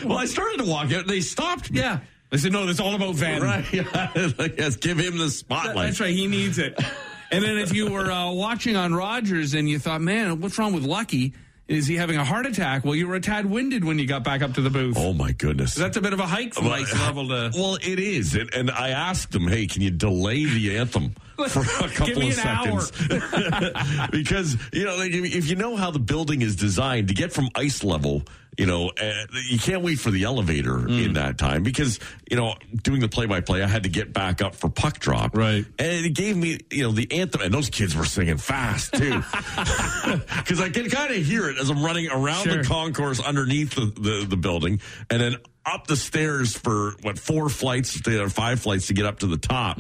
Well, 0.05 0.17
I 0.17 0.25
started 0.25 0.57
to 0.59 0.65
walk 0.65 0.87
out. 0.87 1.01
and 1.01 1.09
They 1.09 1.21
stopped 1.21 1.71
me. 1.71 1.79
Yeah. 1.79 1.99
I 2.31 2.35
said, 2.37 2.51
no, 2.51 2.65
that's 2.67 2.79
all 2.79 2.93
about 2.93 3.15
Venn. 3.15 3.41
Right. 3.41 3.65
Like, 4.37 4.57
yes, 4.59 4.75
give 4.75 4.99
him 4.99 5.17
the 5.17 5.31
spotlight. 5.31 5.75
That's 5.87 5.99
right. 5.99 6.13
He 6.13 6.27
needs 6.27 6.59
it. 6.59 6.79
And 7.31 7.43
then 7.43 7.57
if 7.57 7.73
you 7.73 7.91
were 7.91 8.11
uh, 8.11 8.31
watching 8.31 8.75
on 8.75 8.93
Rogers 8.93 9.53
and 9.53 9.69
you 9.69 9.79
thought, 9.79 10.01
man, 10.01 10.41
what's 10.41 10.57
wrong 10.57 10.73
with 10.73 10.83
Lucky? 10.83 11.33
Is 11.67 11.85
he 11.85 11.95
having 11.97 12.17
a 12.17 12.25
heart 12.25 12.47
attack? 12.47 12.83
Well, 12.83 12.95
you 12.95 13.07
were 13.07 13.13
a 13.13 13.21
tad 13.21 13.45
winded 13.45 13.85
when 13.85 13.99
you 13.99 14.07
got 14.07 14.23
back 14.23 14.41
up 14.41 14.55
to 14.55 14.61
the 14.61 14.71
booth. 14.71 14.97
Oh 14.97 15.13
my 15.13 15.33
goodness. 15.33 15.75
That's 15.75 15.97
a 15.97 16.01
bit 16.01 16.13
of 16.13 16.19
a 16.19 16.25
hike 16.25 16.55
from 16.55 16.67
ice 16.67 16.91
level 16.99 17.27
to. 17.27 17.51
Well, 17.55 17.75
it 17.75 17.99
is, 17.99 18.33
and, 18.33 18.51
and 18.55 18.71
I 18.71 18.89
asked 18.89 19.31
them, 19.31 19.47
"Hey, 19.47 19.67
can 19.67 19.83
you 19.83 19.91
delay 19.91 20.45
the 20.45 20.77
anthem 20.77 21.13
for 21.35 21.61
a 21.61 21.89
couple 21.89 22.23
of 22.23 22.33
seconds?" 22.33 22.91
because 24.11 24.57
you 24.73 24.83
know, 24.85 24.97
if 24.99 25.47
you 25.47 25.55
know 25.55 25.75
how 25.75 25.91
the 25.91 25.99
building 25.99 26.41
is 26.41 26.55
designed 26.55 27.09
to 27.09 27.13
get 27.13 27.31
from 27.31 27.49
ice 27.53 27.83
level, 27.83 28.23
you 28.59 28.65
know, 28.65 28.89
uh, 29.01 29.13
you 29.49 29.57
can't 29.57 29.81
wait 29.81 29.99
for 29.99 30.11
the 30.11 30.23
elevator 30.25 30.73
Mm. 30.79 31.05
in 31.05 31.13
that 31.13 31.37
time 31.37 31.63
because 31.63 31.99
you 32.29 32.35
know, 32.37 32.53
doing 32.83 32.99
the 32.99 33.07
play-by-play, 33.07 33.63
I 33.63 33.67
had 33.67 33.83
to 33.83 33.89
get 33.89 34.13
back 34.13 34.41
up 34.41 34.53
for 34.53 34.69
puck 34.69 34.99
drop, 34.99 35.35
Right. 35.35 35.65
And 35.79 36.05
it 36.05 36.13
gave 36.13 36.37
me, 36.37 36.59
you 36.69 36.83
know, 36.83 36.91
the 36.91 37.11
anthem, 37.11 37.41
and 37.41 37.51
those 37.53 37.69
kids 37.71 37.95
were 37.95 38.05
singing 38.05 38.37
fast 38.37 38.93
too, 38.93 39.23
because 40.37 40.59
I 40.61 40.69
can 40.69 40.89
kind 40.89 41.11
of 41.13 41.25
hear 41.25 41.49
it 41.49 41.57
as 41.57 41.69
I'm 41.69 41.83
running 41.83 42.09
around 42.09 42.43
Sure. 42.43 42.61
the 42.61 42.67
concourse 42.67 43.19
underneath 43.19 43.75
the, 43.75 43.85
the, 43.85 44.25
the 44.29 44.37
building 44.37 44.81
and 45.09 45.21
then 45.21 45.35
up 45.65 45.87
the 45.87 45.95
stairs 45.95 46.55
for 46.57 46.93
what 47.01 47.17
four 47.19 47.49
flights 47.49 47.99
or 48.07 48.29
five 48.29 48.59
flights 48.59 48.87
to 48.87 48.93
get 48.93 49.05
up 49.05 49.19
to 49.19 49.27
the 49.27 49.37
top. 49.37 49.77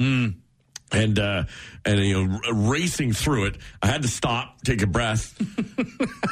And 0.91 1.19
uh, 1.19 1.43
and 1.85 1.99
you 1.99 2.25
know, 2.27 2.39
r- 2.47 2.53
racing 2.53 3.13
through 3.13 3.45
it, 3.45 3.57
I 3.81 3.85
had 3.87 4.01
to 4.01 4.07
stop, 4.07 4.63
take 4.63 4.81
a 4.81 4.87
breath 4.87 5.39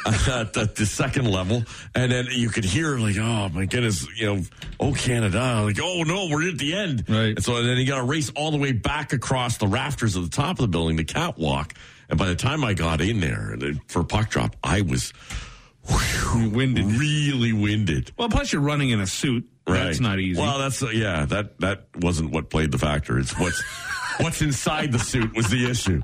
at, 0.06 0.52
the, 0.52 0.70
the 0.74 0.84
second 0.84 1.30
level, 1.30 1.62
and 1.94 2.10
then 2.10 2.26
you 2.32 2.48
could 2.48 2.64
hear 2.64 2.98
like, 2.98 3.16
oh 3.18 3.48
my 3.50 3.66
goodness, 3.66 4.06
you 4.16 4.26
know, 4.26 4.42
oh 4.80 4.92
Canada, 4.94 5.62
like, 5.62 5.78
oh 5.80 6.02
no, 6.02 6.26
we're 6.28 6.48
at 6.48 6.58
the 6.58 6.74
end, 6.74 7.04
Right. 7.08 7.36
And 7.36 7.44
so 7.44 7.62
then 7.62 7.76
you 7.76 7.86
got 7.86 7.98
to 7.98 8.02
race 8.04 8.30
all 8.34 8.50
the 8.50 8.58
way 8.58 8.72
back 8.72 9.12
across 9.12 9.58
the 9.58 9.68
rafters 9.68 10.16
of 10.16 10.28
the 10.28 10.36
top 10.36 10.52
of 10.58 10.62
the 10.62 10.68
building, 10.68 10.96
the 10.96 11.04
catwalk. 11.04 11.74
And 12.10 12.18
by 12.18 12.26
the 12.26 12.34
time 12.36 12.64
I 12.64 12.74
got 12.74 13.00
in 13.00 13.20
there 13.20 13.54
the- 13.56 13.78
for 13.86 14.02
puck 14.02 14.30
drop, 14.30 14.56
I 14.64 14.80
was 14.80 15.12
whew, 15.86 16.50
Winded. 16.50 16.84
really 16.84 17.52
winded. 17.52 18.10
Well, 18.18 18.28
plus 18.28 18.52
you're 18.52 18.62
running 18.62 18.90
in 18.90 19.00
a 19.00 19.06
suit. 19.06 19.48
That's 19.66 20.00
not 20.00 20.18
easy. 20.18 20.40
Well, 20.40 20.58
that's 20.58 20.82
uh, 20.82 20.88
yeah. 20.88 21.26
That 21.26 21.60
that 21.60 21.88
wasn't 21.96 22.30
what 22.30 22.48
played 22.48 22.72
the 22.72 22.78
factor. 22.78 23.18
It's 23.18 23.38
what's 23.38 23.62
what's 24.18 24.42
inside 24.42 24.92
the 24.92 24.98
suit 24.98 25.34
was 25.34 25.48
the 25.48 25.70
issue. 25.70 26.02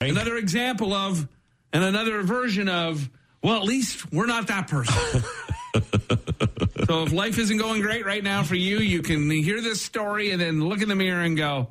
another 0.00 0.36
example 0.36 0.92
of, 0.92 1.28
and 1.72 1.84
another 1.84 2.22
version 2.22 2.68
of, 2.68 3.08
well, 3.42 3.56
at 3.56 3.64
least 3.64 4.12
we're 4.12 4.26
not 4.26 4.48
that 4.48 4.68
person. 4.68 5.22
so 6.86 7.04
if 7.04 7.12
life 7.12 7.38
isn't 7.38 7.56
going 7.56 7.82
great 7.82 8.04
right 8.04 8.22
now 8.22 8.42
for 8.42 8.56
you, 8.56 8.78
you 8.78 9.02
can 9.02 9.30
hear 9.30 9.60
this 9.60 9.80
story 9.80 10.30
and 10.30 10.40
then 10.40 10.68
look 10.68 10.82
in 10.82 10.88
the 10.88 10.96
mirror 10.96 11.22
and 11.22 11.36
go, 11.36 11.68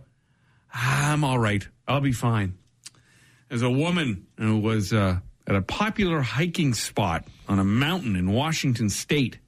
"Ah, 0.73 1.11
I'm 1.11 1.23
all 1.23 1.37
right. 1.37 1.67
I'll 1.87 2.01
be 2.01 2.11
fine. 2.11 2.57
There's 3.49 3.61
a 3.61 3.69
woman 3.69 4.27
who 4.37 4.59
was 4.59 4.93
uh, 4.93 5.19
at 5.47 5.55
a 5.55 5.61
popular 5.61 6.21
hiking 6.21 6.73
spot 6.73 7.25
on 7.47 7.59
a 7.59 7.63
mountain 7.63 8.15
in 8.15 8.31
Washington 8.31 8.89
state 8.89 9.39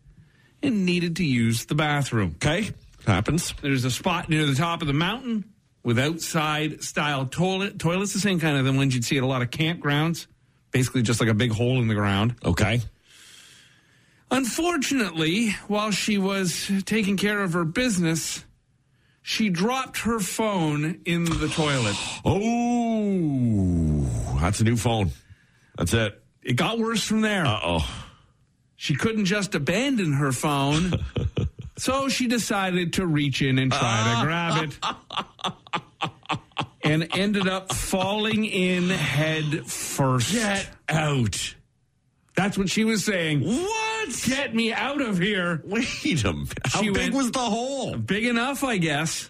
and 0.63 0.85
needed 0.85 1.17
to 1.17 1.23
use 1.23 1.65
the 1.65 1.75
bathroom. 1.75 2.35
Okay, 2.35 2.71
happens. 3.05 3.53
There's 3.61 3.85
a 3.85 3.91
spot 3.91 4.29
near 4.29 4.45
the 4.45 4.55
top 4.55 4.81
of 4.81 4.87
the 4.87 4.93
mountain 4.93 5.45
with 5.83 5.99
outside 5.99 6.83
style 6.83 7.25
toilet. 7.25 7.79
Toilets, 7.79 8.13
the 8.13 8.19
same 8.19 8.39
kind 8.39 8.57
of 8.57 8.65
the 8.65 8.73
ones 8.73 8.93
you'd 8.93 9.05
see 9.05 9.17
at 9.17 9.23
a 9.23 9.27
lot 9.27 9.41
of 9.41 9.49
campgrounds. 9.49 10.27
Basically, 10.71 11.01
just 11.01 11.19
like 11.19 11.29
a 11.29 11.33
big 11.33 11.51
hole 11.51 11.81
in 11.81 11.87
the 11.87 11.95
ground. 11.95 12.35
Okay. 12.45 12.81
Unfortunately, 14.29 15.49
while 15.67 15.91
she 15.91 16.17
was 16.17 16.71
taking 16.85 17.17
care 17.17 17.41
of 17.43 17.51
her 17.53 17.65
business, 17.65 18.45
she 19.21 19.49
dropped 19.49 19.99
her 19.99 20.19
phone 20.19 21.01
in 21.05 21.25
the 21.25 21.49
toilet. 21.49 21.97
Oh, 22.23 24.07
that's 24.39 24.61
a 24.61 24.63
new 24.63 24.77
phone. 24.77 25.11
That's 25.77 25.93
it. 25.93 26.23
It 26.41 26.53
got 26.53 26.79
worse 26.79 27.03
from 27.03 27.21
there. 27.21 27.45
Uh 27.45 27.59
oh. 27.61 28.05
She 28.77 28.95
couldn't 28.95 29.25
just 29.25 29.53
abandon 29.53 30.13
her 30.13 30.31
phone, 30.31 30.93
so 31.81 32.07
she 32.09 32.27
decided 32.27 32.93
to 32.93 33.05
reach 33.07 33.41
in 33.41 33.57
and 33.57 33.71
try 33.71 34.15
to 34.19 34.25
grab 34.25 34.63
it. 34.69 34.77
And 36.83 37.07
ended 37.15 37.47
up 37.47 37.71
falling 37.73 38.45
in 38.45 38.89
head 38.89 39.65
first. 39.67 40.33
Get 40.33 40.69
out. 40.89 41.55
That's 42.35 42.57
what 42.57 42.69
she 42.69 42.83
was 42.85 43.05
saying. 43.05 43.41
What? 43.45 44.23
Get 44.25 44.55
me 44.55 44.73
out 44.73 44.99
of 45.01 45.19
here. 45.19 45.61
Wait 45.63 46.23
a 46.25 46.33
minute. 46.33 46.53
How 46.65 46.81
She 46.81 46.89
big 46.89 46.97
went- 46.97 47.13
was 47.15 47.31
the 47.31 47.39
hole? 47.39 47.95
Big 47.97 48.25
enough, 48.25 48.63
I 48.63 48.77
guess. 48.77 49.29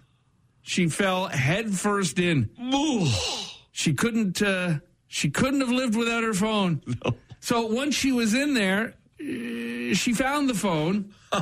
She 0.62 0.88
fell 0.88 1.28
head 1.28 1.74
first 1.74 2.20
in. 2.20 2.50
She 3.72 3.94
couldn't. 3.94 4.42
Uh, 4.42 4.76
she 5.08 5.30
couldn't 5.30 5.60
have 5.62 5.72
lived 5.72 5.96
without 5.96 6.24
her 6.24 6.34
phone. 6.34 6.82
So 7.42 7.66
once 7.66 7.96
she 7.96 8.12
was 8.14 8.34
in 8.34 8.54
there, 8.54 8.94
uh, 9.20 9.94
she 9.96 10.14
found 10.14 10.50
the 10.50 10.54
phone, 10.54 11.14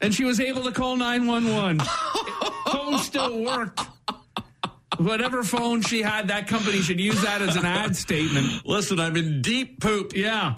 and 0.00 0.14
she 0.14 0.24
was 0.24 0.40
able 0.40 0.64
to 0.64 0.72
call 0.72 0.96
nine 0.96 1.26
one 1.26 1.52
one. 1.52 1.78
Phone 2.70 2.98
still 2.98 3.42
worked. 3.42 3.80
Whatever 4.98 5.42
phone 5.42 5.82
she 5.82 6.00
had, 6.00 6.28
that 6.28 6.46
company 6.48 6.80
should 6.80 6.98
use 7.00 7.20
that 7.22 7.42
as 7.42 7.56
an 7.56 7.66
ad 7.66 7.94
statement. 7.96 8.64
Listen, 8.66 8.98
I'm 8.98 9.14
in 9.16 9.42
deep 9.42 9.78
poop. 9.80 10.12
Yeah. 10.14 10.54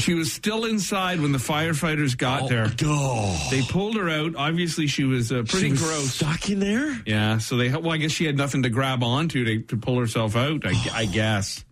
she 0.00 0.14
was 0.14 0.32
still 0.32 0.64
inside 0.64 1.20
when 1.20 1.30
the 1.30 1.38
firefighters 1.38 2.16
got 2.16 2.48
there. 2.48 2.66
Oh, 2.84 3.48
They 3.50 3.62
pulled 3.62 3.96
her 3.96 4.08
out. 4.08 4.34
Obviously, 4.34 4.88
she 4.88 5.04
was 5.04 5.30
uh, 5.30 5.44
pretty 5.46 5.66
she 5.66 5.70
was 5.72 5.82
gross. 5.82 6.14
Stuck 6.14 6.50
in 6.50 6.58
there. 6.58 7.00
Yeah, 7.06 7.38
so 7.38 7.56
they. 7.56 7.68
Well, 7.70 7.92
I 7.92 7.98
guess 7.98 8.10
she 8.10 8.24
had 8.24 8.36
nothing 8.36 8.64
to 8.64 8.70
grab 8.70 9.04
onto 9.04 9.44
to, 9.44 9.60
to 9.68 9.76
pull 9.76 10.00
herself 10.00 10.34
out. 10.34 10.62
I, 10.66 10.74
I 10.92 11.04
guess. 11.06 11.64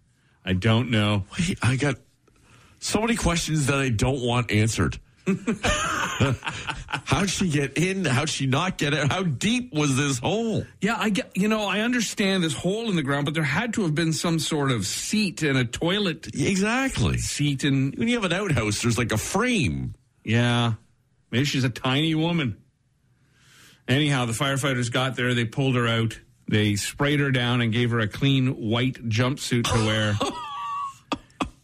I 0.44 0.52
don't 0.52 0.90
know. 0.90 1.25
Wait, 1.36 1.58
I 1.62 1.75
got 1.75 1.96
so 2.78 3.00
many 3.00 3.16
questions 3.16 3.66
that 3.66 3.78
I 3.78 3.88
don't 3.88 4.21
want 4.21 4.50
answered. 4.50 4.99
How'd 7.04 7.30
she 7.30 7.49
get 7.49 7.76
in? 7.76 8.04
How'd 8.04 8.28
she 8.28 8.47
not 8.47 8.78
get 8.78 8.95
out? 8.95 9.11
How 9.12 9.23
deep 9.23 9.73
was 9.75 9.97
this 9.97 10.18
hole? 10.18 10.64
Yeah, 10.80 10.97
I 10.99 11.11
get. 11.11 11.30
You 11.37 11.49
know, 11.49 11.64
I 11.64 11.80
understand 11.80 12.42
this 12.45 12.54
hole 12.54 12.88
in 12.88 12.97
the 12.97 13.02
ground, 13.02 13.25
but 13.25 13.35
there 13.35 13.42
had 13.42 13.75
to 13.75 13.83
have 13.83 13.95
been 13.95 14.12
some 14.12 14.38
sort 14.38 14.71
of 14.71 14.87
seat 14.87 15.42
and 15.42 15.59
a 15.59 15.64
toilet 15.64 16.28
Exactly. 16.35 17.18
seat, 17.18 17.64
and 17.64 17.97
When 17.97 18.09
you 18.09 18.14
have 18.14 18.25
an 18.25 18.33
outhouse, 18.33 18.83
there's 18.83 18.99
like 18.99 19.12
a 19.12 19.18
frame. 19.18 19.95
yeah, 20.25 20.75
maybe 21.30 21.45
she's 21.45 21.64
a 21.64 21.71
tiny 21.71 22.14
woman. 22.14 22.56
Anyhow, 23.88 24.26
the 24.26 24.33
firefighters 24.33 24.90
got 24.90 25.14
there. 25.16 25.33
They 25.35 25.45
pulled 25.45 25.76
her 25.76 25.87
out. 25.87 26.18
They 26.49 26.76
sprayed 26.76 27.21
her 27.21 27.30
down 27.30 27.61
and 27.61 27.73
gave 27.73 27.90
her 27.90 27.99
a 28.00 28.09
clean 28.09 28.49
white 28.71 29.09
jumpsuit 29.09 29.64
to 29.73 29.85
wear. 29.87 30.18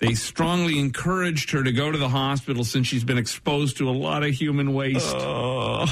they 0.03 0.15
strongly 0.15 0.79
encouraged 0.79 1.51
her 1.53 1.63
to 1.63 1.73
go 1.73 1.91
to 1.91 1.97
the 1.99 2.09
hospital 2.09 2.65
since 2.65 2.87
she's 2.89 3.05
been 3.05 3.19
exposed 3.19 3.77
to 3.79 3.89
a 3.89 3.93
lot 3.93 4.23
of 4.25 4.31
human 4.31 4.75
waste. 4.75 5.15
Oh. 5.17 5.87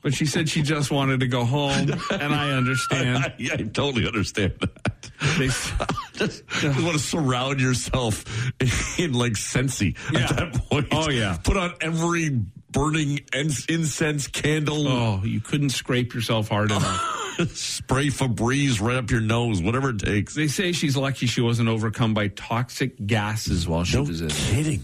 But 0.00 0.14
she 0.14 0.26
said 0.26 0.48
she 0.48 0.62
just 0.62 0.90
wanted 0.92 1.20
to 1.20 1.26
go 1.26 1.44
home, 1.44 1.90
and 2.10 2.32
I 2.34 2.52
understand. 2.52 3.18
I, 3.24 3.34
I 3.52 3.56
totally 3.56 4.06
understand 4.06 4.54
that. 4.60 5.10
They, 5.36 5.48
just, 6.14 6.46
just 6.46 6.82
want 6.82 6.92
to 6.92 6.98
surround 7.00 7.60
yourself 7.60 8.24
in 8.98 9.12
like 9.12 9.32
Scentsy 9.32 9.96
Yeah. 10.12 10.20
at 10.20 10.36
that 10.36 10.54
point. 10.70 10.86
Oh, 10.92 11.10
yeah. 11.10 11.36
Put 11.42 11.56
on 11.56 11.74
every 11.80 12.30
burning 12.70 13.20
incense 13.32 14.28
candle. 14.28 14.86
oh, 14.88 15.20
you 15.24 15.40
couldn't 15.40 15.70
scrape 15.70 16.14
yourself 16.14 16.48
hard 16.48 16.70
enough. 16.70 17.17
Spray 17.54 18.06
Febreze 18.08 18.80
right 18.80 18.96
up 18.96 19.10
your 19.10 19.20
nose, 19.20 19.62
whatever 19.62 19.90
it 19.90 19.98
takes. 20.00 20.34
They 20.34 20.48
say 20.48 20.72
she's 20.72 20.96
lucky 20.96 21.26
she 21.26 21.40
wasn't 21.40 21.68
overcome 21.68 22.14
by 22.14 22.28
toxic 22.28 22.94
gases 23.06 23.66
while 23.68 23.84
she 23.84 23.96
No 23.96 24.02
was 24.02 24.20
in. 24.20 24.28
kidding. 24.28 24.82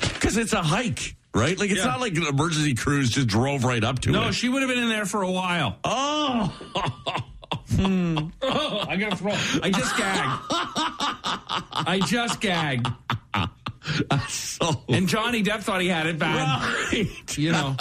Because 0.00 0.36
it's 0.36 0.52
a 0.52 0.62
hike, 0.62 1.16
right? 1.34 1.58
Like 1.58 1.70
it's 1.70 1.80
Yeah. 1.80 1.86
not 1.86 2.00
like 2.00 2.16
an 2.16 2.26
emergency 2.26 2.74
crews 2.74 3.10
just 3.10 3.26
drove 3.28 3.64
right 3.64 3.82
up 3.82 4.00
to 4.00 4.10
No, 4.10 4.28
it. 4.28 4.34
she 4.34 4.48
would 4.48 4.62
have 4.62 4.68
been 4.68 4.82
in 4.82 4.88
there 4.88 5.06
for 5.06 5.22
a 5.22 5.30
while. 5.30 5.78
oh, 5.84 6.54
Oh, 7.78 8.84
I 8.88 8.96
gotta 8.96 9.16
throw. 9.16 9.32
I 9.62 9.70
just 9.70 9.96
gagged. 9.96 10.42
I 11.88 12.00
just 12.06 12.40
gagged. 12.40 12.86
so 14.28 14.82
And 14.88 15.08
Johnny 15.08 15.42
Depp 15.42 15.62
thought 15.62 15.80
he 15.80 15.88
had 15.88 16.06
it 16.06 16.18
bad. 16.18 16.62
right. 16.92 17.38
You 17.38 17.52
know. 17.52 17.76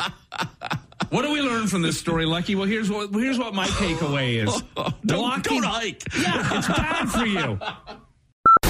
What 1.12 1.24
do 1.24 1.32
we 1.34 1.42
learn 1.42 1.68
from 1.68 1.82
this 1.82 2.00
story, 2.00 2.26
Lucky? 2.26 2.56
Well, 2.56 2.66
here's 2.68 2.90
what 2.90 3.14
here's 3.14 3.38
what 3.38 3.54
my 3.54 3.68
takeaway 3.68 4.46
is. 4.48 4.62
don't, 5.06 5.44
don't 5.44 5.64
hike. 5.64 6.02
Yeah, 6.18 6.58
it's 6.58 6.68
bad 6.70 7.10
for 7.10 7.26
you. 7.26 7.60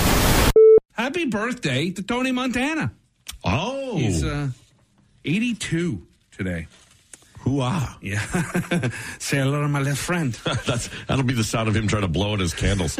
Happy 0.94 1.26
birthday 1.26 1.92
to 1.92 2.02
Tony 2.02 2.32
Montana. 2.32 2.92
Oh, 3.44 3.96
He's 3.98 4.24
uh, 4.24 4.50
82 5.24 6.06
today. 6.32 6.68
hoo-ah. 7.42 7.98
Yeah. 8.02 8.20
Say 9.20 9.38
hello 9.38 9.62
to 9.62 9.68
my 9.68 9.80
little 9.80 9.96
friend. 9.96 10.34
That's 10.66 10.90
that'll 11.08 11.24
be 11.24 11.34
the 11.36 11.44
sound 11.44 11.70
of 11.70 11.76
him 11.76 11.88
trying 11.88 12.02
to 12.04 12.08
blow 12.08 12.34
out 12.34 12.40
his 12.40 12.54
candles. 12.56 12.98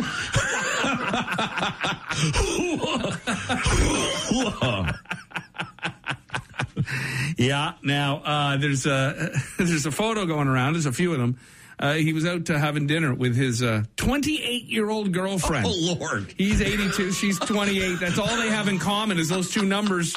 Yeah. 7.46 7.74
Now 7.84 8.22
uh, 8.24 8.58
there's 8.58 8.86
a 8.86 9.32
there's 9.58 9.86
a 9.86 9.92
photo 9.92 10.26
going 10.26 10.48
around. 10.48 10.74
There's 10.74 10.86
a 10.86 10.92
few 10.92 11.12
of 11.14 11.20
them. 11.20 11.38
Uh, 11.80 11.94
he 11.94 12.14
was 12.14 12.26
out 12.28 12.46
to 12.46 12.60
having 12.60 12.86
dinner 12.86 13.12
with 13.14 13.36
his 13.36 13.64
28 13.98 14.66
year 14.66 14.90
old 14.90 15.12
girlfriend. 15.12 15.66
oh 15.68 15.96
Lord. 16.00 16.34
He's 16.38 16.62
82. 16.62 17.12
She's 17.12 17.40
28. 17.40 18.00
That's 18.00 18.20
all 18.20 18.28
they 18.38 18.50
have 18.50 18.68
in 18.68 18.78
common 18.78 19.18
is 19.18 19.30
those 19.30 19.50
two 19.50 19.66
numbers. 19.66 20.16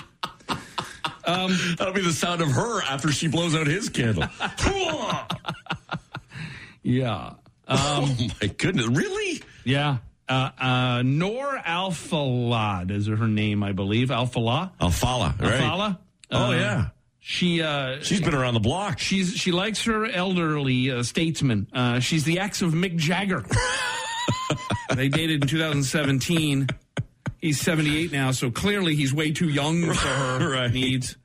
That'll 1.27 1.93
be 1.95 2.03
the 2.03 2.13
sound 2.13 2.43
of 2.43 2.51
her 2.51 2.83
after 2.83 3.11
she 3.11 3.29
blows 3.29 3.55
out 3.55 3.67
his 3.67 3.89
candle. 3.89 4.25
Yeah. 6.83 7.33
oh 7.69 8.17
my 8.43 8.47
goodness! 8.49 8.87
Really? 8.89 9.43
Yeah. 9.65 9.99
Uh, 10.29 10.51
uh, 10.59 11.03
Noor 11.03 11.59
Alfallah 11.65 12.85
is 12.91 13.07
her 13.07 13.27
name, 13.27 13.63
I 13.63 13.73
believe. 13.73 14.11
Alfallah. 14.11 14.73
Alfallah, 14.81 15.35
right? 15.41 15.53
Alfallah. 15.55 15.99
Oh 16.31 16.47
Uh, 16.47 16.51
yeah, 16.53 16.89
She 17.27 17.63
uh, 17.63 18.03
she's 18.03 18.21
been 18.21 18.35
around 18.35 18.53
the 18.53 18.61
block. 18.61 18.99
she's 18.99 19.35
she 19.35 19.51
likes 19.51 19.83
her 19.87 20.05
elderly 20.05 20.91
uh, 20.91 21.03
statesman. 21.03 21.67
Uh, 21.73 21.99
she's 21.99 22.25
the 22.25 22.39
ex 22.39 22.61
of 22.61 22.75
Mick 22.75 22.97
Jagger. 22.97 23.43
they 24.95 25.09
dated 25.09 25.41
in 25.43 25.49
2017. 25.49 26.67
He's 27.39 27.59
78 27.61 28.13
now, 28.13 28.31
so 28.33 28.51
clearly 28.51 28.95
he's 28.95 29.15
way 29.15 29.33
too 29.33 29.49
young 29.49 29.85
for 29.87 29.95
her 29.95 30.51
Right. 30.53 30.71
needs. 30.71 31.17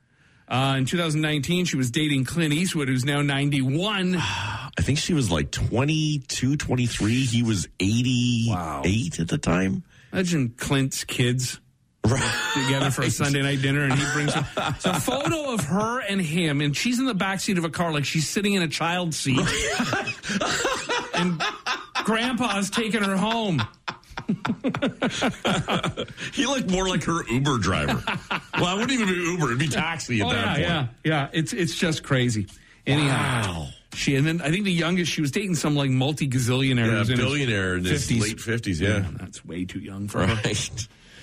Uh, 0.48 0.76
in 0.78 0.86
2019, 0.86 1.66
she 1.66 1.76
was 1.76 1.90
dating 1.90 2.24
Clint 2.24 2.54
Eastwood, 2.54 2.88
who's 2.88 3.04
now 3.04 3.20
91. 3.20 4.16
I 4.18 4.70
think 4.80 4.98
she 4.98 5.12
was 5.12 5.30
like 5.30 5.50
22, 5.50 6.56
23. 6.56 7.24
He 7.26 7.42
was 7.42 7.68
88 7.78 8.48
Wow. 8.50 8.82
at 8.84 9.28
the 9.28 9.38
time. 9.38 9.82
Imagine 10.14 10.48
Clint's 10.56 11.04
kids 11.04 11.60
Right. 12.10 12.62
together 12.64 12.90
for 12.90 13.02
a 13.02 13.10
Sunday 13.10 13.42
night 13.42 13.62
dinner, 13.62 13.82
and 13.84 13.92
he 13.94 14.04
brings 14.12 14.32
her. 14.34 14.46
It's 14.76 14.84
a 14.84 14.94
photo 15.00 15.52
of 15.54 15.60
her 15.64 16.00
and 16.00 16.20
him, 16.20 16.60
and 16.60 16.76
she's 16.76 16.98
in 16.98 17.06
the 17.06 17.14
back 17.14 17.40
seat 17.40 17.58
of 17.58 17.64
a 17.64 17.70
car 17.70 17.92
like 17.92 18.04
she's 18.04 18.28
sitting 18.28 18.54
in 18.54 18.62
a 18.62 18.68
child 18.68 19.14
seat, 19.14 19.38
and 21.14 21.42
Grandpa's 22.04 22.70
taking 22.70 23.02
her 23.02 23.16
home. 23.16 23.62
He 26.32 26.46
looked 26.46 26.70
more 26.70 26.88
like 26.88 27.02
her 27.04 27.26
Uber 27.28 27.58
driver. 27.58 28.02
well, 28.54 28.66
I 28.66 28.74
wouldn't 28.74 28.92
even 28.92 29.08
be 29.08 29.14
Uber; 29.14 29.46
it'd 29.46 29.58
be 29.58 29.68
taxi 29.68 30.20
at 30.20 30.26
Oh 30.26 30.30
that 30.30 30.58
yeah, 30.58 30.76
point. 30.78 30.88
yeah, 31.04 31.12
yeah. 31.22 31.28
It's 31.32 31.52
it's 31.52 31.74
just 31.74 32.02
crazy. 32.02 32.46
Anyhow, 32.86 33.08
Wow. 33.52 33.68
she 33.94 34.16
and 34.16 34.26
then 34.26 34.40
I 34.40 34.50
think 34.50 34.64
the 34.64 34.72
youngest 34.72 35.12
she 35.12 35.20
was 35.20 35.30
dating 35.30 35.54
some 35.56 35.74
like 35.76 35.90
multi 35.90 36.28
gazillionaire, 36.28 36.86
Yeah, 36.86 36.98
who's 36.98 37.10
in 37.10 37.16
his 37.18 37.24
billionaire 37.26 37.74
in 37.76 37.84
his 37.84 38.10
late 38.10 38.38
50s, 38.38 38.80
yeah. 38.80 39.04
that's 39.18 39.44
way 39.44 39.64
too 39.64 39.80
young 39.80 40.08
for 40.08 40.26
her. 40.26 40.34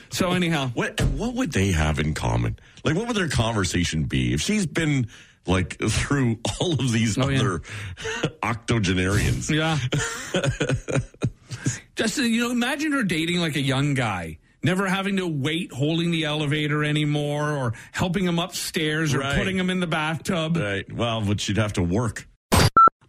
So 0.09 0.31
anyhow, 0.31 0.71
What 0.73 0.99
what 1.01 1.33
would 1.35 1.51
they 1.51 1.71
have 1.71 1.99
in 1.99 2.13
common? 2.13 2.57
Like, 2.83 2.95
what 2.95 3.07
would 3.07 3.15
their 3.17 3.27
conversation 3.29 4.03
be 4.05 4.33
if 4.33 4.41
she's 4.41 4.65
been 4.65 5.07
like 5.45 5.77
through 5.79 6.39
all 6.59 6.73
of 6.73 6.91
these 6.91 7.17
Oh, 7.17 7.29
yeah. 7.29 7.39
other 7.39 7.61
octogenarians? 8.43 9.49
Yeah. 9.49 9.77
Just 11.95 12.17
you 12.17 12.41
know, 12.43 12.51
imagine 12.51 12.91
her 12.91 13.03
dating 13.03 13.39
like 13.39 13.55
a 13.55 13.61
young 13.61 13.93
guy, 13.95 14.37
never 14.63 14.87
having 14.87 15.17
to 15.17 15.25
wait 15.27 15.71
holding 15.71 16.11
the 16.11 16.25
elevator 16.25 16.83
anymore, 16.83 17.51
or 17.51 17.73
helping 17.91 18.25
him 18.25 18.37
upstairs, 18.39 19.13
or 19.15 19.19
Right. 19.19 19.37
putting 19.37 19.57
him 19.57 19.69
in 19.69 19.79
the 19.79 19.87
bathtub. 19.87 20.57
Right. 20.57 20.91
Well, 20.91 21.21
but 21.21 21.41
she'd 21.41 21.57
have 21.57 21.73
to 21.73 21.83
work. 21.83 22.27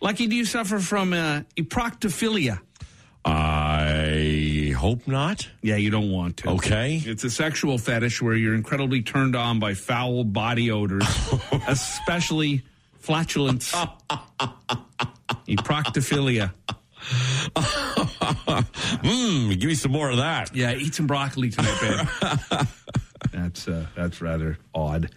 Lucky, 0.00 0.26
do 0.26 0.36
you 0.36 0.44
suffer 0.46 0.78
from 0.78 1.12
uh, 1.12 1.42
eproctophilia? 1.56 2.60
I 3.24 4.37
hope 4.78 5.06
not. 5.06 5.48
Yeah, 5.60 5.76
you 5.76 5.90
don't 5.90 6.10
want 6.10 6.38
to. 6.38 6.50
Okay. 6.50 7.02
It's 7.04 7.24
a 7.24 7.30
sexual 7.30 7.76
fetish 7.78 8.22
where 8.22 8.34
you're 8.34 8.54
incredibly 8.54 9.02
turned 9.02 9.36
on 9.36 9.58
by 9.58 9.74
foul 9.74 10.24
body 10.24 10.70
odors, 10.70 11.04
especially 11.68 12.62
flatulence. 12.98 13.72
eproctophilia. 15.46 16.52
Mm, 19.02 19.58
give 19.58 19.68
me 19.68 19.74
some 19.74 19.92
more 19.92 20.10
of 20.10 20.18
that. 20.18 20.54
Yeah, 20.54 20.74
eat 20.74 20.94
some 20.94 21.06
broccoli 21.06 21.50
tonight, 21.50 21.78
babe. 21.80 22.66
that's 23.32 23.68
uh, 23.68 23.86
that's 23.94 24.20
rather 24.20 24.58
odd. 24.74 25.10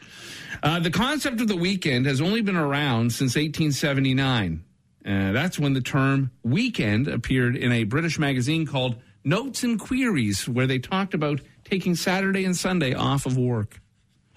Uh, 0.64 0.80
the 0.80 0.92
concept 0.92 1.42
of 1.42 1.48
the 1.48 1.56
weekend 1.56 2.06
has 2.06 2.22
only 2.22 2.42
been 2.42 2.56
around 2.56 3.12
since 3.12 3.36
1879. 3.36 4.64
Uh, 5.04 5.32
that's 5.32 5.58
when 5.58 5.74
the 5.74 5.82
term 5.82 6.32
weekend 6.44 7.08
appeared 7.08 7.56
in 7.56 7.72
a 7.72 7.84
British 7.84 8.20
magazine 8.20 8.68
called 8.68 8.96
Notes 9.24 9.64
and 9.64 9.80
Queries, 9.80 10.48
where 10.48 10.68
they 10.68 10.80
talked 10.80 11.14
about 11.14 11.42
taking 11.64 11.96
Saturday 11.96 12.44
and 12.46 12.56
Sunday 12.56 12.94
off 12.94 13.26
of 13.26 13.38
work. 13.38 13.80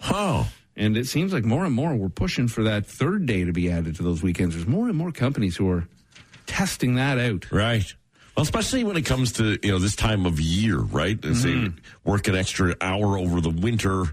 Oh. 0.03 0.51
And 0.77 0.97
it 0.97 1.07
seems 1.07 1.33
like 1.33 1.45
more 1.45 1.65
and 1.65 1.75
more 1.75 1.95
we're 1.95 2.09
pushing 2.09 2.49
for 2.49 2.65
that 2.65 2.85
third 2.87 3.27
day 3.27 3.45
to 3.45 3.53
be 3.53 3.71
added 3.71 3.97
to 3.97 4.03
those 4.03 4.23
weekends. 4.23 4.55
There's 4.55 4.67
more 4.67 4.89
and 4.89 4.97
more 4.99 5.13
companies 5.13 5.57
who 5.57 5.71
are 5.71 5.87
testing 6.47 6.97
that 6.97 7.19
out. 7.19 7.51
Right. 7.51 7.95
Well, 8.37 8.43
especially 8.43 8.83
when 8.83 8.97
it 8.97 9.03
comes 9.07 9.31
to 9.35 9.57
you 9.63 9.71
know 9.71 9.79
this 9.79 9.95
time 9.95 10.27
of 10.27 10.41
year, 10.41 10.79
right? 10.79 11.21
They 11.23 11.35
Say 11.35 11.71
work 12.03 12.27
an 12.27 12.35
extra 12.35 12.75
hour 12.81 13.17
over 13.17 13.41
the 13.41 13.51
winter, 13.51 14.07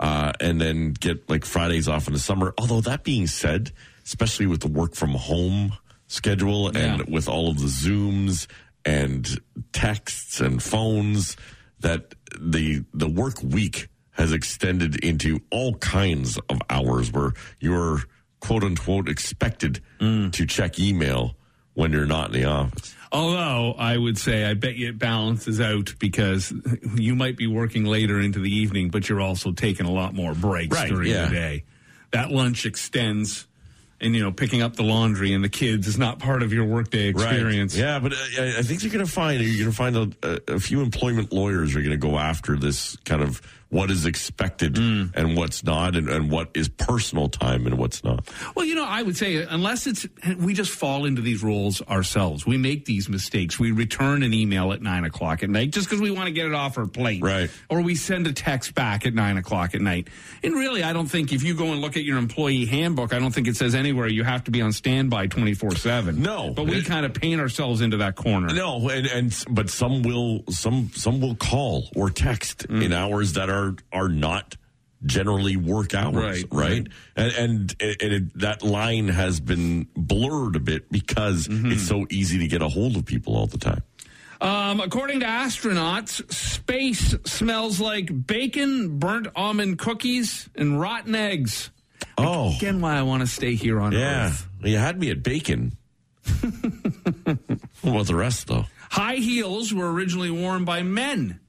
uh, 0.00 0.32
and 0.40 0.58
then 0.58 0.92
get 0.94 1.28
like 1.28 1.44
Fridays 1.44 1.86
off 1.86 2.06
in 2.06 2.14
the 2.14 2.18
summer. 2.18 2.54
Although 2.56 2.80
that 2.80 3.04
being 3.04 3.26
said, 3.26 3.70
especially 4.06 4.46
with 4.46 4.60
the 4.62 4.68
work 4.68 4.94
from 4.94 5.10
home 5.10 5.74
schedule 6.06 6.68
and 6.68 7.00
Yeah. 7.00 7.04
with 7.06 7.28
all 7.28 7.50
of 7.50 7.58
the 7.60 7.66
Zooms 7.66 8.46
and 8.84 9.40
texts 9.72 10.40
and 10.40 10.62
phones, 10.62 11.36
that 11.80 12.14
the 12.38 12.84
the 12.94 13.08
work 13.08 13.42
week 13.42 13.88
has 14.12 14.32
extended 14.32 15.02
into 15.04 15.40
all 15.50 15.74
kinds 15.74 16.38
of 16.48 16.60
hours 16.68 17.12
where 17.12 17.32
you're 17.58 18.02
quote 18.40 18.64
unquote 18.64 19.08
expected 19.08 19.80
mm. 20.00 20.32
to 20.32 20.46
check 20.46 20.78
email 20.78 21.36
when 21.74 21.92
you're 21.92 22.06
not 22.06 22.34
in 22.34 22.42
the 22.42 22.44
office. 22.44 22.94
Although 23.12 23.72
I 23.72 23.96
would 23.96 24.18
say, 24.18 24.44
I 24.44 24.54
bet 24.54 24.76
you 24.76 24.88
it 24.90 24.98
balances 24.98 25.60
out 25.60 25.94
because 25.98 26.52
you 26.94 27.14
might 27.14 27.36
be 27.36 27.46
working 27.46 27.84
later 27.84 28.20
into 28.20 28.38
the 28.38 28.54
evening, 28.54 28.90
but 28.90 29.08
you're 29.08 29.20
also 29.20 29.52
taking 29.52 29.86
a 29.86 29.90
lot 29.90 30.14
more 30.14 30.34
breaks 30.34 30.76
Right, 30.76 30.88
during 30.88 31.10
yeah. 31.10 31.26
the 31.26 31.34
day. 31.34 31.64
That 32.12 32.30
lunch 32.30 32.66
extends, 32.66 33.46
and 34.00 34.14
you 34.14 34.22
know, 34.22 34.32
picking 34.32 34.62
up 34.62 34.76
the 34.76 34.82
laundry 34.82 35.32
and 35.32 35.44
the 35.44 35.48
kids 35.48 35.86
is 35.86 35.98
not 35.98 36.18
part 36.18 36.42
of 36.42 36.52
your 36.52 36.64
workday 36.64 37.08
experience. 37.08 37.74
Right. 37.74 37.84
Yeah, 37.84 37.98
but 37.98 38.12
uh, 38.12 38.16
I 38.38 38.58
I 38.58 38.62
think 38.62 38.82
you're 38.82 38.92
going 38.92 39.04
to 39.04 39.10
find 39.10 39.40
you're 39.40 39.70
going 39.70 39.70
to 39.70 39.76
find 39.76 39.96
a, 39.96 40.40
a, 40.50 40.54
a 40.56 40.60
few 40.60 40.80
employment 40.80 41.32
lawyers 41.32 41.76
are 41.76 41.80
going 41.80 41.90
to 41.90 41.96
go 41.96 42.18
after 42.18 42.56
this 42.56 42.96
kind 43.04 43.22
of 43.22 43.40
what 43.70 43.90
is 43.90 44.04
expected 44.06 44.74
Mm. 44.74 45.14
and 45.14 45.36
what's 45.36 45.64
not, 45.64 45.96
and, 45.96 46.08
and 46.08 46.30
what 46.30 46.50
is 46.54 46.68
personal 46.68 47.28
time 47.28 47.66
and 47.66 47.78
what's 47.78 48.04
not. 48.04 48.28
Well, 48.54 48.64
you 48.66 48.74
know, 48.74 48.84
I 48.84 49.02
would 49.02 49.16
say 49.16 49.36
unless 49.48 49.86
it's 49.86 50.06
we 50.38 50.54
just 50.54 50.70
fall 50.72 51.04
into 51.06 51.22
these 51.22 51.42
roles 51.42 51.80
ourselves, 51.82 52.44
we 52.46 52.56
make 52.58 52.84
these 52.84 53.08
mistakes. 53.08 53.58
We 53.58 53.70
return 53.70 54.22
an 54.22 54.34
email 54.34 54.72
at 54.72 54.82
nine 54.82 55.04
o'clock 55.04 55.42
at 55.42 55.50
night 55.50 55.70
just 55.70 55.88
because 55.88 56.00
we 56.00 56.10
want 56.10 56.26
to 56.26 56.32
get 56.32 56.46
it 56.46 56.54
off 56.54 56.76
our 56.78 56.86
plate, 56.86 57.22
Right. 57.22 57.50
Or 57.68 57.80
we 57.80 57.94
send 57.94 58.26
a 58.26 58.32
text 58.32 58.74
back 58.74 59.06
at 59.06 59.14
nine 59.14 59.36
o'clock 59.36 59.74
at 59.74 59.80
night. 59.80 60.08
And 60.42 60.54
really, 60.54 60.82
I 60.82 60.92
don't 60.92 61.06
think 61.08 61.32
if 61.32 61.42
you 61.42 61.54
go 61.54 61.66
and 61.72 61.80
look 61.80 61.96
at 61.96 62.02
your 62.04 62.18
employee 62.18 62.64
handbook, 62.66 63.12
I 63.14 63.18
don't 63.18 63.32
think 63.32 63.46
it 63.48 63.56
says 63.56 63.74
anywhere 63.74 64.08
you 64.08 64.24
have 64.24 64.44
to 64.44 64.50
be 64.50 64.60
on 64.62 64.72
standby 64.72 65.28
twenty 65.28 65.54
four 65.54 65.74
seven. 65.76 66.22
No. 66.22 66.52
but 66.54 66.66
we 66.66 66.78
It- 66.78 66.86
kind 66.86 67.06
of 67.06 67.14
paint 67.14 67.40
ourselves 67.40 67.80
into 67.82 67.98
that 67.98 68.16
corner. 68.16 68.52
No, 68.52 68.88
and, 68.88 69.06
and 69.06 69.44
but 69.50 69.70
some 69.70 70.02
will 70.02 70.42
some 70.50 70.90
some 70.94 71.20
will 71.20 71.36
call 71.36 71.88
or 71.94 72.10
text 72.10 72.66
Mm. 72.68 72.84
in 72.84 72.92
hours 72.92 73.34
that 73.34 73.48
are 73.48 73.59
are 73.92 74.08
not 74.08 74.56
generally 75.06 75.56
work 75.56 75.94
hours, 75.94 76.14
Right, 76.14 76.44
right? 76.52 76.68
right. 76.86 76.88
And 77.16 77.32
and, 77.32 77.76
and 77.80 78.12
it, 78.12 78.38
that 78.40 78.62
line 78.62 79.08
has 79.08 79.40
been 79.40 79.86
blurred 79.96 80.56
a 80.56 80.60
bit 80.60 80.90
because 80.92 81.48
Mm-hmm. 81.48 81.72
it's 81.72 81.86
so 81.88 82.06
easy 82.10 82.38
to 82.40 82.46
get 82.48 82.60
a 82.62 82.68
hold 82.68 82.96
of 82.96 83.04
people 83.06 83.34
all 83.36 83.46
the 83.46 83.58
time. 83.58 83.82
Um, 84.42 84.80
according 84.80 85.20
to 85.20 85.26
astronauts, 85.26 86.30
space 86.32 87.14
smells 87.26 87.78
like 87.80 88.26
bacon, 88.26 88.98
burnt 88.98 89.26
almond 89.36 89.78
cookies, 89.78 90.48
and 90.54 90.80
rotten 90.80 91.14
eggs. 91.14 91.70
Oh, 92.16 92.54
Again, 92.56 92.80
why 92.80 92.96
I 92.96 93.02
want 93.02 93.20
to 93.22 93.26
stay 93.26 93.54
here 93.54 93.80
on 93.80 93.92
earth. 93.94 94.00
yeah. 94.00 94.26
Earth. 94.28 94.48
You 94.62 94.76
had 94.78 94.98
me 94.98 95.10
at 95.10 95.22
bacon. 95.22 95.76
what 96.42 97.38
about 97.82 98.06
the 98.06 98.14
rest, 98.16 98.46
though? 98.48 98.66
High 98.90 99.16
heels 99.16 99.72
were 99.72 99.90
originally 99.92 100.30
worn 100.30 100.64
by 100.64 100.82
men 100.82 101.39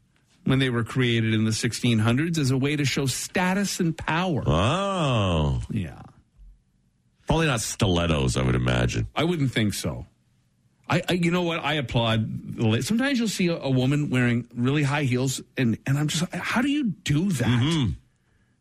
when 0.43 0.59
they 0.59 0.69
were 0.69 0.83
created 0.83 1.33
in 1.33 1.45
the 1.45 1.51
1600s 1.51 2.37
as 2.37 2.51
a 2.51 2.57
way 2.57 2.75
to 2.75 2.85
show 2.85 3.05
status 3.05 3.79
and 3.79 3.97
power. 3.97 4.43
Oh, 4.45 5.61
Yeah. 5.69 6.01
Probably 7.27 7.47
not 7.47 7.61
stilettos, 7.61 8.35
I 8.35 8.41
would 8.41 8.55
imagine. 8.55 9.07
I 9.15 9.23
wouldn't 9.23 9.53
think 9.53 9.73
so. 9.73 10.05
I, 10.89 11.01
I 11.07 11.13
you 11.13 11.31
know 11.31 11.43
what? 11.43 11.63
I 11.63 11.75
applaud. 11.75 12.57
the 12.57 12.81
Sometimes 12.81 13.17
you'll 13.17 13.29
see 13.29 13.47
a, 13.47 13.55
a 13.55 13.69
woman 13.69 14.09
wearing 14.09 14.49
really 14.53 14.83
high 14.83 15.03
heels, 15.03 15.41
and 15.57 15.77
and 15.87 15.97
I'm 15.97 16.09
just, 16.09 16.29
how 16.35 16.61
do 16.61 16.69
you 16.69 16.85
do 17.05 17.31
that? 17.31 17.47
Mm-hmm. 17.47 17.91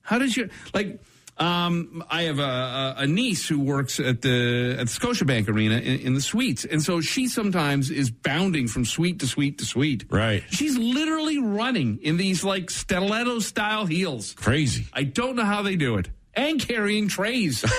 How 0.03 0.19
does 0.21 0.37
your 0.37 0.49
like? 0.73 1.01
Um, 1.39 2.05
I 2.11 2.25
have 2.25 2.39
a, 2.39 2.95
a, 2.99 3.07
niece 3.07 3.49
who 3.49 3.61
works 3.61 3.99
at 3.99 4.21
the 4.21 4.77
at 4.79 4.87
the 4.89 4.93
Scotiabank 4.93 5.49
Arena 5.49 5.77
in, 5.77 6.01
in 6.01 6.15
the 6.15 6.21
suites, 6.21 6.67
and 6.67 6.83
so 6.83 7.01
she 7.01 7.29
sometimes 7.29 7.91
is 7.91 8.11
bounding 8.11 8.69
from 8.69 8.85
suite 8.85 9.21
to 9.21 9.27
suite 9.27 9.57
to 9.59 9.65
suite. 9.65 10.05
Right. 10.11 10.43
She's 10.51 10.77
literally 10.77 11.39
running 11.39 11.99
in 12.03 12.19
these 12.19 12.45
like 12.45 12.71
stiletto 12.71 13.39
style 13.39 13.87
heels. 13.87 14.35
Crazy. 14.35 14.87
I 14.93 15.05
don't 15.05 15.35
know 15.37 15.45
how 15.47 15.63
they 15.63 15.77
do 15.77 15.97
it, 15.97 16.11
and 16.35 16.61
carrying 16.61 17.09
trays. 17.09 17.65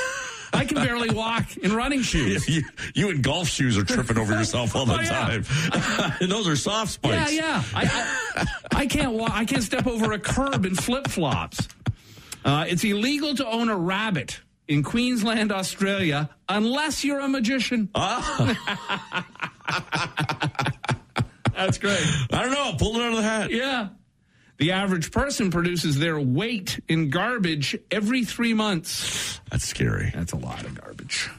I 0.53 0.65
can 0.65 0.75
barely 0.75 1.11
walk 1.11 1.55
in 1.57 1.73
running 1.73 2.01
shoes. 2.01 2.45
You, 2.49 2.63
you 2.93 3.09
in 3.09 3.21
golf 3.21 3.47
shoes 3.47 3.77
are 3.77 3.85
tripping 3.85 4.17
over 4.17 4.33
yourself 4.33 4.75
all 4.75 4.85
the 4.85 4.93
Oh, 4.97 4.99
yeah. 4.99 5.09
time. 5.41 5.45
and 6.19 6.29
those 6.29 6.45
are 6.45 6.57
soft 6.57 6.99
Yeah, 7.05 7.25
spikes. 7.25 7.33
yeah. 7.33 7.63
I, 7.73 8.45
I, 8.73 8.79
I 8.81 8.85
can't 8.87 9.13
walk. 9.13 9.31
I 9.31 9.45
can't 9.45 9.63
step 9.63 9.87
over 9.87 10.11
a 10.11 10.19
curb 10.19 10.65
in 10.65 10.75
flip 10.75 11.07
flops. 11.07 11.69
Uh, 12.43 12.65
it's 12.67 12.83
illegal 12.83 13.35
to 13.35 13.47
own 13.47 13.69
a 13.69 13.77
rabbit 13.77 14.41
in 14.67 14.83
Queensland, 14.83 15.51
Australia, 15.51 16.29
unless 16.47 17.03
you're 17.03 17.19
a 17.19 17.27
magician. 17.27 17.89
That's 17.93 18.57
great. 21.77 22.05
I 22.31 22.43
don't 22.43 22.51
know. 22.51 22.73
Pull 22.77 22.95
it 22.95 23.01
out 23.01 23.11
of 23.11 23.17
the 23.17 23.23
hat. 23.23 23.51
Yeah. 23.51 23.89
The 24.57 24.71
average 24.71 25.11
person 25.11 25.51
produces 25.51 25.99
their 25.99 26.19
weight 26.19 26.79
in 26.87 27.09
garbage 27.09 27.77
every 27.89 28.23
three 28.23 28.53
months. 28.53 29.41
That's 29.49 29.65
scary. 29.65 30.11
That's 30.13 30.33
a 30.33 30.37
lot 30.37 30.65
of 30.65 30.79
garbage. 30.79 31.29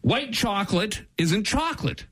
White 0.00 0.32
chocolate 0.32 1.02
isn't 1.16 1.44
chocolate. 1.44 2.06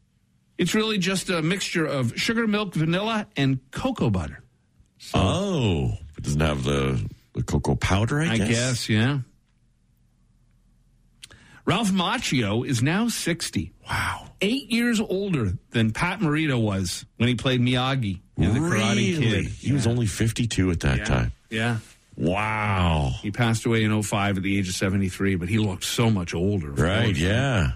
It's 0.59 0.75
really 0.75 0.99
just 0.99 1.29
a 1.31 1.43
mixture 1.43 1.85
of 1.85 2.17
sugar, 2.17 2.47
milk, 2.47 2.75
vanilla, 2.75 3.27
and 3.37 3.61
cocoa 3.71 4.09
butter. 4.09 4.43
Oh, 5.13 5.93
it 6.17 6.23
doesn't 6.23 6.41
have 6.41 6.65
the, 6.65 7.07
the 7.37 7.42
cocoa 7.42 7.77
powder, 7.77 8.20
I, 8.20 8.33
I 8.33 8.38
guess, 8.38 8.88
yeah. 8.88 9.18
Ralph 11.64 11.90
Macchio 11.90 12.66
is 12.66 12.83
now 12.83 13.09
60. 13.09 13.72
Wow. 13.88 14.29
Eight 14.40 14.70
years 14.70 15.01
older 15.01 15.53
than 15.70 15.90
Pat 15.92 16.20
Morita 16.20 16.61
was 16.61 17.05
when 17.16 17.29
he 17.29 17.35
played 17.35 17.61
Miyagi 17.61 18.20
in 18.37 18.55
The 18.55 18.61
Karate 18.61 19.18
Really? 19.18 19.42
Kid. 19.42 19.46
He 19.46 19.72
was 19.72 19.87
only 19.87 20.07
52 20.07 20.70
at 20.70 20.81
that 20.81 20.99
yeah. 20.99 21.05
time. 21.05 21.33
Yeah. 21.51 21.79
Wow. 22.16 23.12
He 23.20 23.31
passed 23.33 23.66
away 23.66 23.83
in 23.83 24.01
05 24.03 24.37
at 24.37 24.42
the 24.42 24.59
age 24.59 24.68
of 24.68 24.75
73, 24.77 25.35
but 25.35 25.49
he 25.49 25.59
looked 25.59 25.85
so 25.85 26.09
much 26.11 26.35
older. 26.35 26.70
of 26.70 26.79
Right, 26.79 27.07
course. 27.07 27.18
yeah. 27.18 27.72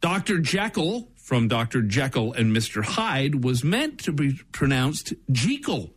Dr. 0.00 0.38
Jekyll 0.38 1.08
from 1.16 1.46
Dr. 1.46 1.82
Jekyll 1.82 2.32
and 2.32 2.56
Mr. 2.56 2.82
Hyde 2.82 3.44
was 3.44 3.62
meant 3.62 3.98
to 4.04 4.12
be 4.12 4.40
pronounced 4.50 5.12
Jekyll. 5.30 5.92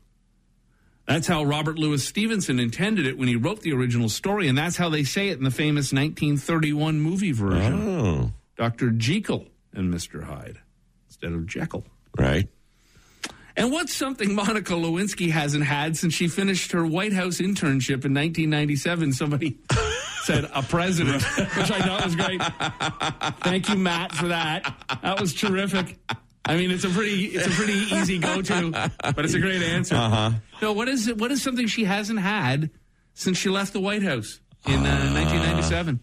That's 1.06 1.28
how 1.28 1.44
Robert 1.44 1.78
Louis 1.78 2.04
Stevenson 2.06 2.60
intended 2.60 3.06
it 3.06 3.18
when 3.18 3.28
he 3.28 3.36
wrote 3.36 3.62
the 3.62 3.74
original 3.74 4.08
story, 4.10 4.48
and 4.48 4.58
that's 4.58 4.78
how 4.78 4.90
they 4.90 5.04
say 5.04 5.30
it 5.30 5.38
in 5.38 5.44
the 5.44 5.52
famous 5.52 5.92
1931 5.92 7.00
movie 7.02 7.32
version. 7.34 7.74
Oh, 8.00 8.32
Dr. 8.58 8.90
Jekyll 8.92 9.46
and 9.74 9.94
Mr. 9.94 10.24
Hyde 10.24 10.60
instead 11.10 11.34
of 11.34 11.46
Jekyll. 11.46 11.84
right. 12.18 12.48
And 13.56 13.72
what's 13.72 13.94
something 13.94 14.34
Monica 14.34 14.74
Lewinsky 14.74 15.30
hasn't 15.30 15.64
had 15.66 15.96
since 15.96 16.16
she 16.16 16.28
finished 16.28 16.72
her 16.72 16.84
White 16.84 17.14
House 17.14 17.38
internship 17.38 18.04
in 18.04 18.12
1997? 18.16 19.14
Somebody 19.14 19.60
said 20.24 20.50
a 20.56 20.64
president, 20.64 21.22
which 21.22 21.70
I 21.70 21.80
thought 21.82 22.04
was 22.04 22.16
great. 22.16 22.42
Thank 23.44 23.70
you, 23.70 23.76
Matt, 23.76 24.12
for 24.12 24.30
that. 24.30 24.74
That 25.04 25.22
was 25.22 25.36
terrific. 25.36 26.00
I 26.46 26.58
mean, 26.58 26.72
it's 26.72 26.84
a 26.84 26.90
pretty, 26.90 27.26
it's 27.28 27.48
a 27.48 27.52
pretty 27.52 27.74
easy 27.96 28.18
go-to, 28.18 28.72
but 29.16 29.24
it's 29.24 29.34
a 29.34 29.40
great 29.40 29.62
answer. 29.64 29.96
Uh-huh. 29.96 30.32
No, 30.62 30.74
what 30.74 30.90
is 30.90 31.08
it? 31.08 31.18
What 31.18 31.32
is 31.32 31.42
something 31.42 31.68
she 31.68 31.86
hasn't 31.86 32.20
had 32.20 32.70
since 33.14 33.38
she 33.38 33.50
left 33.50 33.72
the 33.74 33.80
White 33.80 34.04
House 34.04 34.40
in 34.68 34.74
uh, 34.86 35.14
1997? 35.14 36.00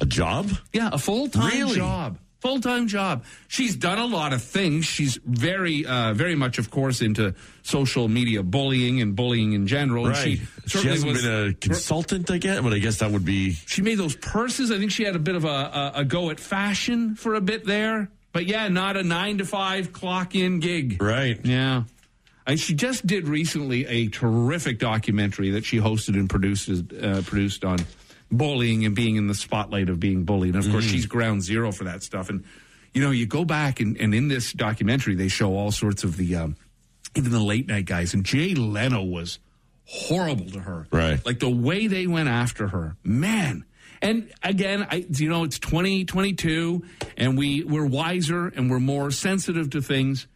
A 0.00 0.06
job? 0.06 0.50
Yeah, 0.72 0.90
a 0.92 0.98
full 0.98 1.28
time 1.28 1.50
Really? 1.50 1.76
job. 1.76 2.18
Full 2.40 2.60
time 2.60 2.86
job. 2.86 3.24
She's 3.48 3.74
done 3.74 3.98
a 3.98 4.06
lot 4.06 4.32
of 4.32 4.42
things. 4.42 4.84
She's 4.84 5.18
very, 5.24 5.84
uh, 5.84 6.12
very 6.14 6.36
much, 6.36 6.58
of 6.58 6.70
course, 6.70 7.00
into 7.02 7.34
social 7.62 8.06
media 8.06 8.44
bullying 8.44 9.00
and 9.00 9.16
bullying 9.16 9.54
in 9.54 9.66
general. 9.66 10.06
And 10.06 10.14
Right. 10.14 10.38
she 10.66 10.78
She, 10.78 10.86
hasn't 10.86 11.10
was. 11.10 11.22
been 11.22 11.48
a 11.48 11.52
consultant, 11.54 12.30
I 12.30 12.38
guess, 12.38 12.60
but 12.60 12.72
I 12.74 12.78
guess 12.78 12.98
that 12.98 13.10
would 13.10 13.24
be. 13.24 13.54
she 13.66 13.82
made 13.82 13.96
those 13.98 14.14
purses. 14.14 14.70
I 14.70 14.78
think 14.78 14.92
she 14.92 15.02
had 15.02 15.16
a 15.16 15.18
bit 15.18 15.34
of 15.34 15.44
a, 15.44 15.48
a, 15.48 15.92
a 15.96 16.04
go 16.04 16.30
at 16.30 16.38
fashion 16.38 17.16
for 17.16 17.34
a 17.34 17.40
bit 17.40 17.64
there. 17.64 18.08
But 18.32 18.46
yeah, 18.46 18.68
not 18.68 18.96
a 18.96 19.02
nine 19.02 19.38
to 19.38 19.44
five 19.44 19.92
clock 19.92 20.34
in 20.34 20.60
gig. 20.60 21.02
Right. 21.02 21.38
Yeah. 21.44 21.84
And 22.46 22.58
she 22.58 22.74
just 22.74 23.06
did 23.06 23.28
recently 23.28 23.86
a 23.86 24.08
terrific 24.08 24.78
documentary 24.78 25.50
that 25.50 25.64
she 25.64 25.78
hosted 25.78 26.14
and 26.14 26.30
produced 26.30 26.70
uh, 26.70 27.22
produced 27.22 27.64
on 27.64 27.78
bullying 28.30 28.84
and 28.84 28.94
being 28.94 29.16
in 29.16 29.26
the 29.26 29.34
spotlight 29.34 29.88
of 29.88 30.00
being 30.00 30.24
bullied. 30.24 30.54
And 30.54 30.64
of 30.64 30.70
course, 30.70 30.84
she's 30.84 31.06
ground 31.06 31.42
zero 31.42 31.72
for 31.72 31.84
that 31.84 32.02
stuff. 32.02 32.30
And 32.30 32.44
you 32.94 33.02
know, 33.02 33.10
you 33.10 33.26
go 33.26 33.44
back 33.44 33.80
and, 33.80 33.96
and 33.98 34.14
in 34.14 34.28
this 34.28 34.52
documentary, 34.52 35.14
they 35.14 35.28
show 35.28 35.54
all 35.54 35.70
sorts 35.70 36.04
of 36.04 36.16
the 36.16 36.36
um, 36.36 36.56
even 37.14 37.32
the 37.32 37.38
late 37.38 37.68
night 37.68 37.84
guys. 37.84 38.14
And 38.14 38.24
Jay 38.24 38.54
Leno 38.54 39.02
was 39.02 39.38
horrible 39.84 40.50
to 40.50 40.60
her. 40.60 40.86
Right. 40.90 41.24
Like 41.24 41.40
the 41.40 41.50
way 41.50 41.86
they 41.86 42.06
went 42.06 42.28
after 42.28 42.68
her, 42.68 42.96
man. 43.04 43.64
And 44.00 44.32
again, 44.42 44.86
I, 44.90 45.06
you 45.10 45.28
know, 45.28 45.44
it's 45.44 45.58
2022 45.58 46.84
and 47.16 47.36
we, 47.36 47.64
we're 47.64 47.86
wiser 47.86 48.46
and 48.48 48.70
we're 48.70 48.80
more 48.80 49.10
sensitive 49.10 49.70
to 49.70 49.82
things. 49.82 50.26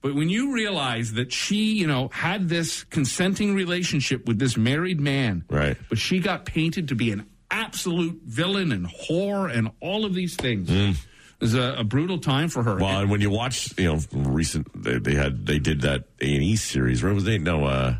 But 0.00 0.14
when 0.14 0.28
you 0.28 0.54
realize 0.54 1.14
that 1.14 1.32
she, 1.32 1.72
you 1.72 1.86
know, 1.86 2.08
had 2.08 2.48
this 2.48 2.84
consenting 2.84 3.54
relationship 3.54 4.26
with 4.26 4.38
this 4.38 4.56
married 4.56 5.00
man, 5.00 5.44
Right. 5.50 5.76
But 5.88 5.98
she 5.98 6.20
got 6.20 6.44
painted 6.44 6.88
to 6.88 6.94
be 6.94 7.10
an 7.10 7.26
absolute 7.50 8.20
villain 8.24 8.72
and 8.72 8.86
whore 8.86 9.52
and 9.52 9.70
all 9.80 10.04
of 10.04 10.14
these 10.14 10.36
things. 10.36 10.70
It 10.70 10.96
was 11.40 11.54
a, 11.54 11.76
a 11.78 11.84
brutal 11.84 12.18
time 12.18 12.48
for 12.48 12.62
her. 12.62 12.76
Well, 12.76 13.00
and 13.00 13.10
when 13.10 13.20
you 13.20 13.30
watch, 13.30 13.76
you 13.78 13.92
know, 13.92 14.00
recent, 14.12 14.68
they, 14.74 14.98
they 14.98 15.14
had, 15.14 15.46
they 15.46 15.58
did 15.58 15.80
that 15.80 16.04
A 16.20 16.34
and 16.34 16.42
E 16.44 16.56
series. 16.56 17.02
Where 17.02 17.14
was 17.14 17.24
they? 17.24 17.38
No, 17.38 17.64
uh, 17.64 17.96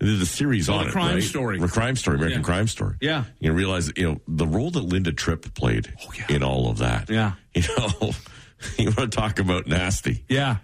did 0.00 0.18
the 0.18 0.26
series 0.26 0.68
Oh, 0.68 0.74
on 0.74 0.84
The 0.84 0.88
it, 0.88 0.92
Crime 0.92 1.14
right? 1.14 1.22
Story. 1.22 1.58
The 1.58 1.68
Crime 1.68 1.96
Story, 1.96 2.16
American 2.16 2.40
Yeah. 2.40 2.44
Crime 2.44 2.66
Story. 2.68 2.96
Yeah. 3.00 3.24
You 3.40 3.52
realize, 3.52 3.90
you 3.96 4.04
know, 4.12 4.20
the 4.28 4.46
role 4.46 4.70
that 4.70 4.82
Linda 4.82 5.12
Tripp 5.12 5.54
played 5.54 5.92
Oh, 6.06 6.12
yeah. 6.18 6.36
in 6.36 6.42
all 6.42 6.68
of 6.70 6.78
that. 6.78 7.08
Yeah. 7.10 7.32
You 7.54 7.62
know, 7.78 8.10
you 8.78 8.84
want 8.86 9.10
to 9.12 9.16
talk 9.16 9.38
about 9.38 9.66
nasty. 9.66 10.24
Yeah. 10.28 10.56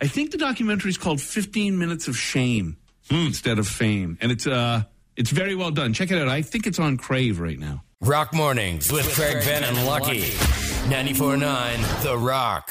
I 0.00 0.06
think 0.08 0.30
the 0.32 0.38
documentary 0.38 0.90
is 0.90 0.98
called 0.98 1.20
15 1.20 1.78
Minutes 1.78 2.08
of 2.08 2.16
Shame 2.16 2.76
Hmm. 3.08 3.26
instead 3.26 3.58
of 3.58 3.68
Fame. 3.68 4.18
And 4.20 4.32
it's 4.32 4.46
uh 4.46 4.82
it's 5.16 5.30
very 5.30 5.54
well 5.54 5.70
done. 5.70 5.92
Check 5.92 6.10
it 6.10 6.18
out. 6.20 6.28
I 6.28 6.42
think 6.42 6.66
it's 6.66 6.78
on 6.78 6.96
Crave 6.96 7.38
right 7.40 7.58
now. 7.58 7.82
Rock 8.00 8.32
Mornings 8.32 8.90
with 8.90 9.06
Craig 9.14 9.42
Venn 9.44 9.62
and 9.64 9.84
Lucky. 9.86 10.22
94.9 10.88 12.02
The 12.02 12.16
Rock. 12.16 12.70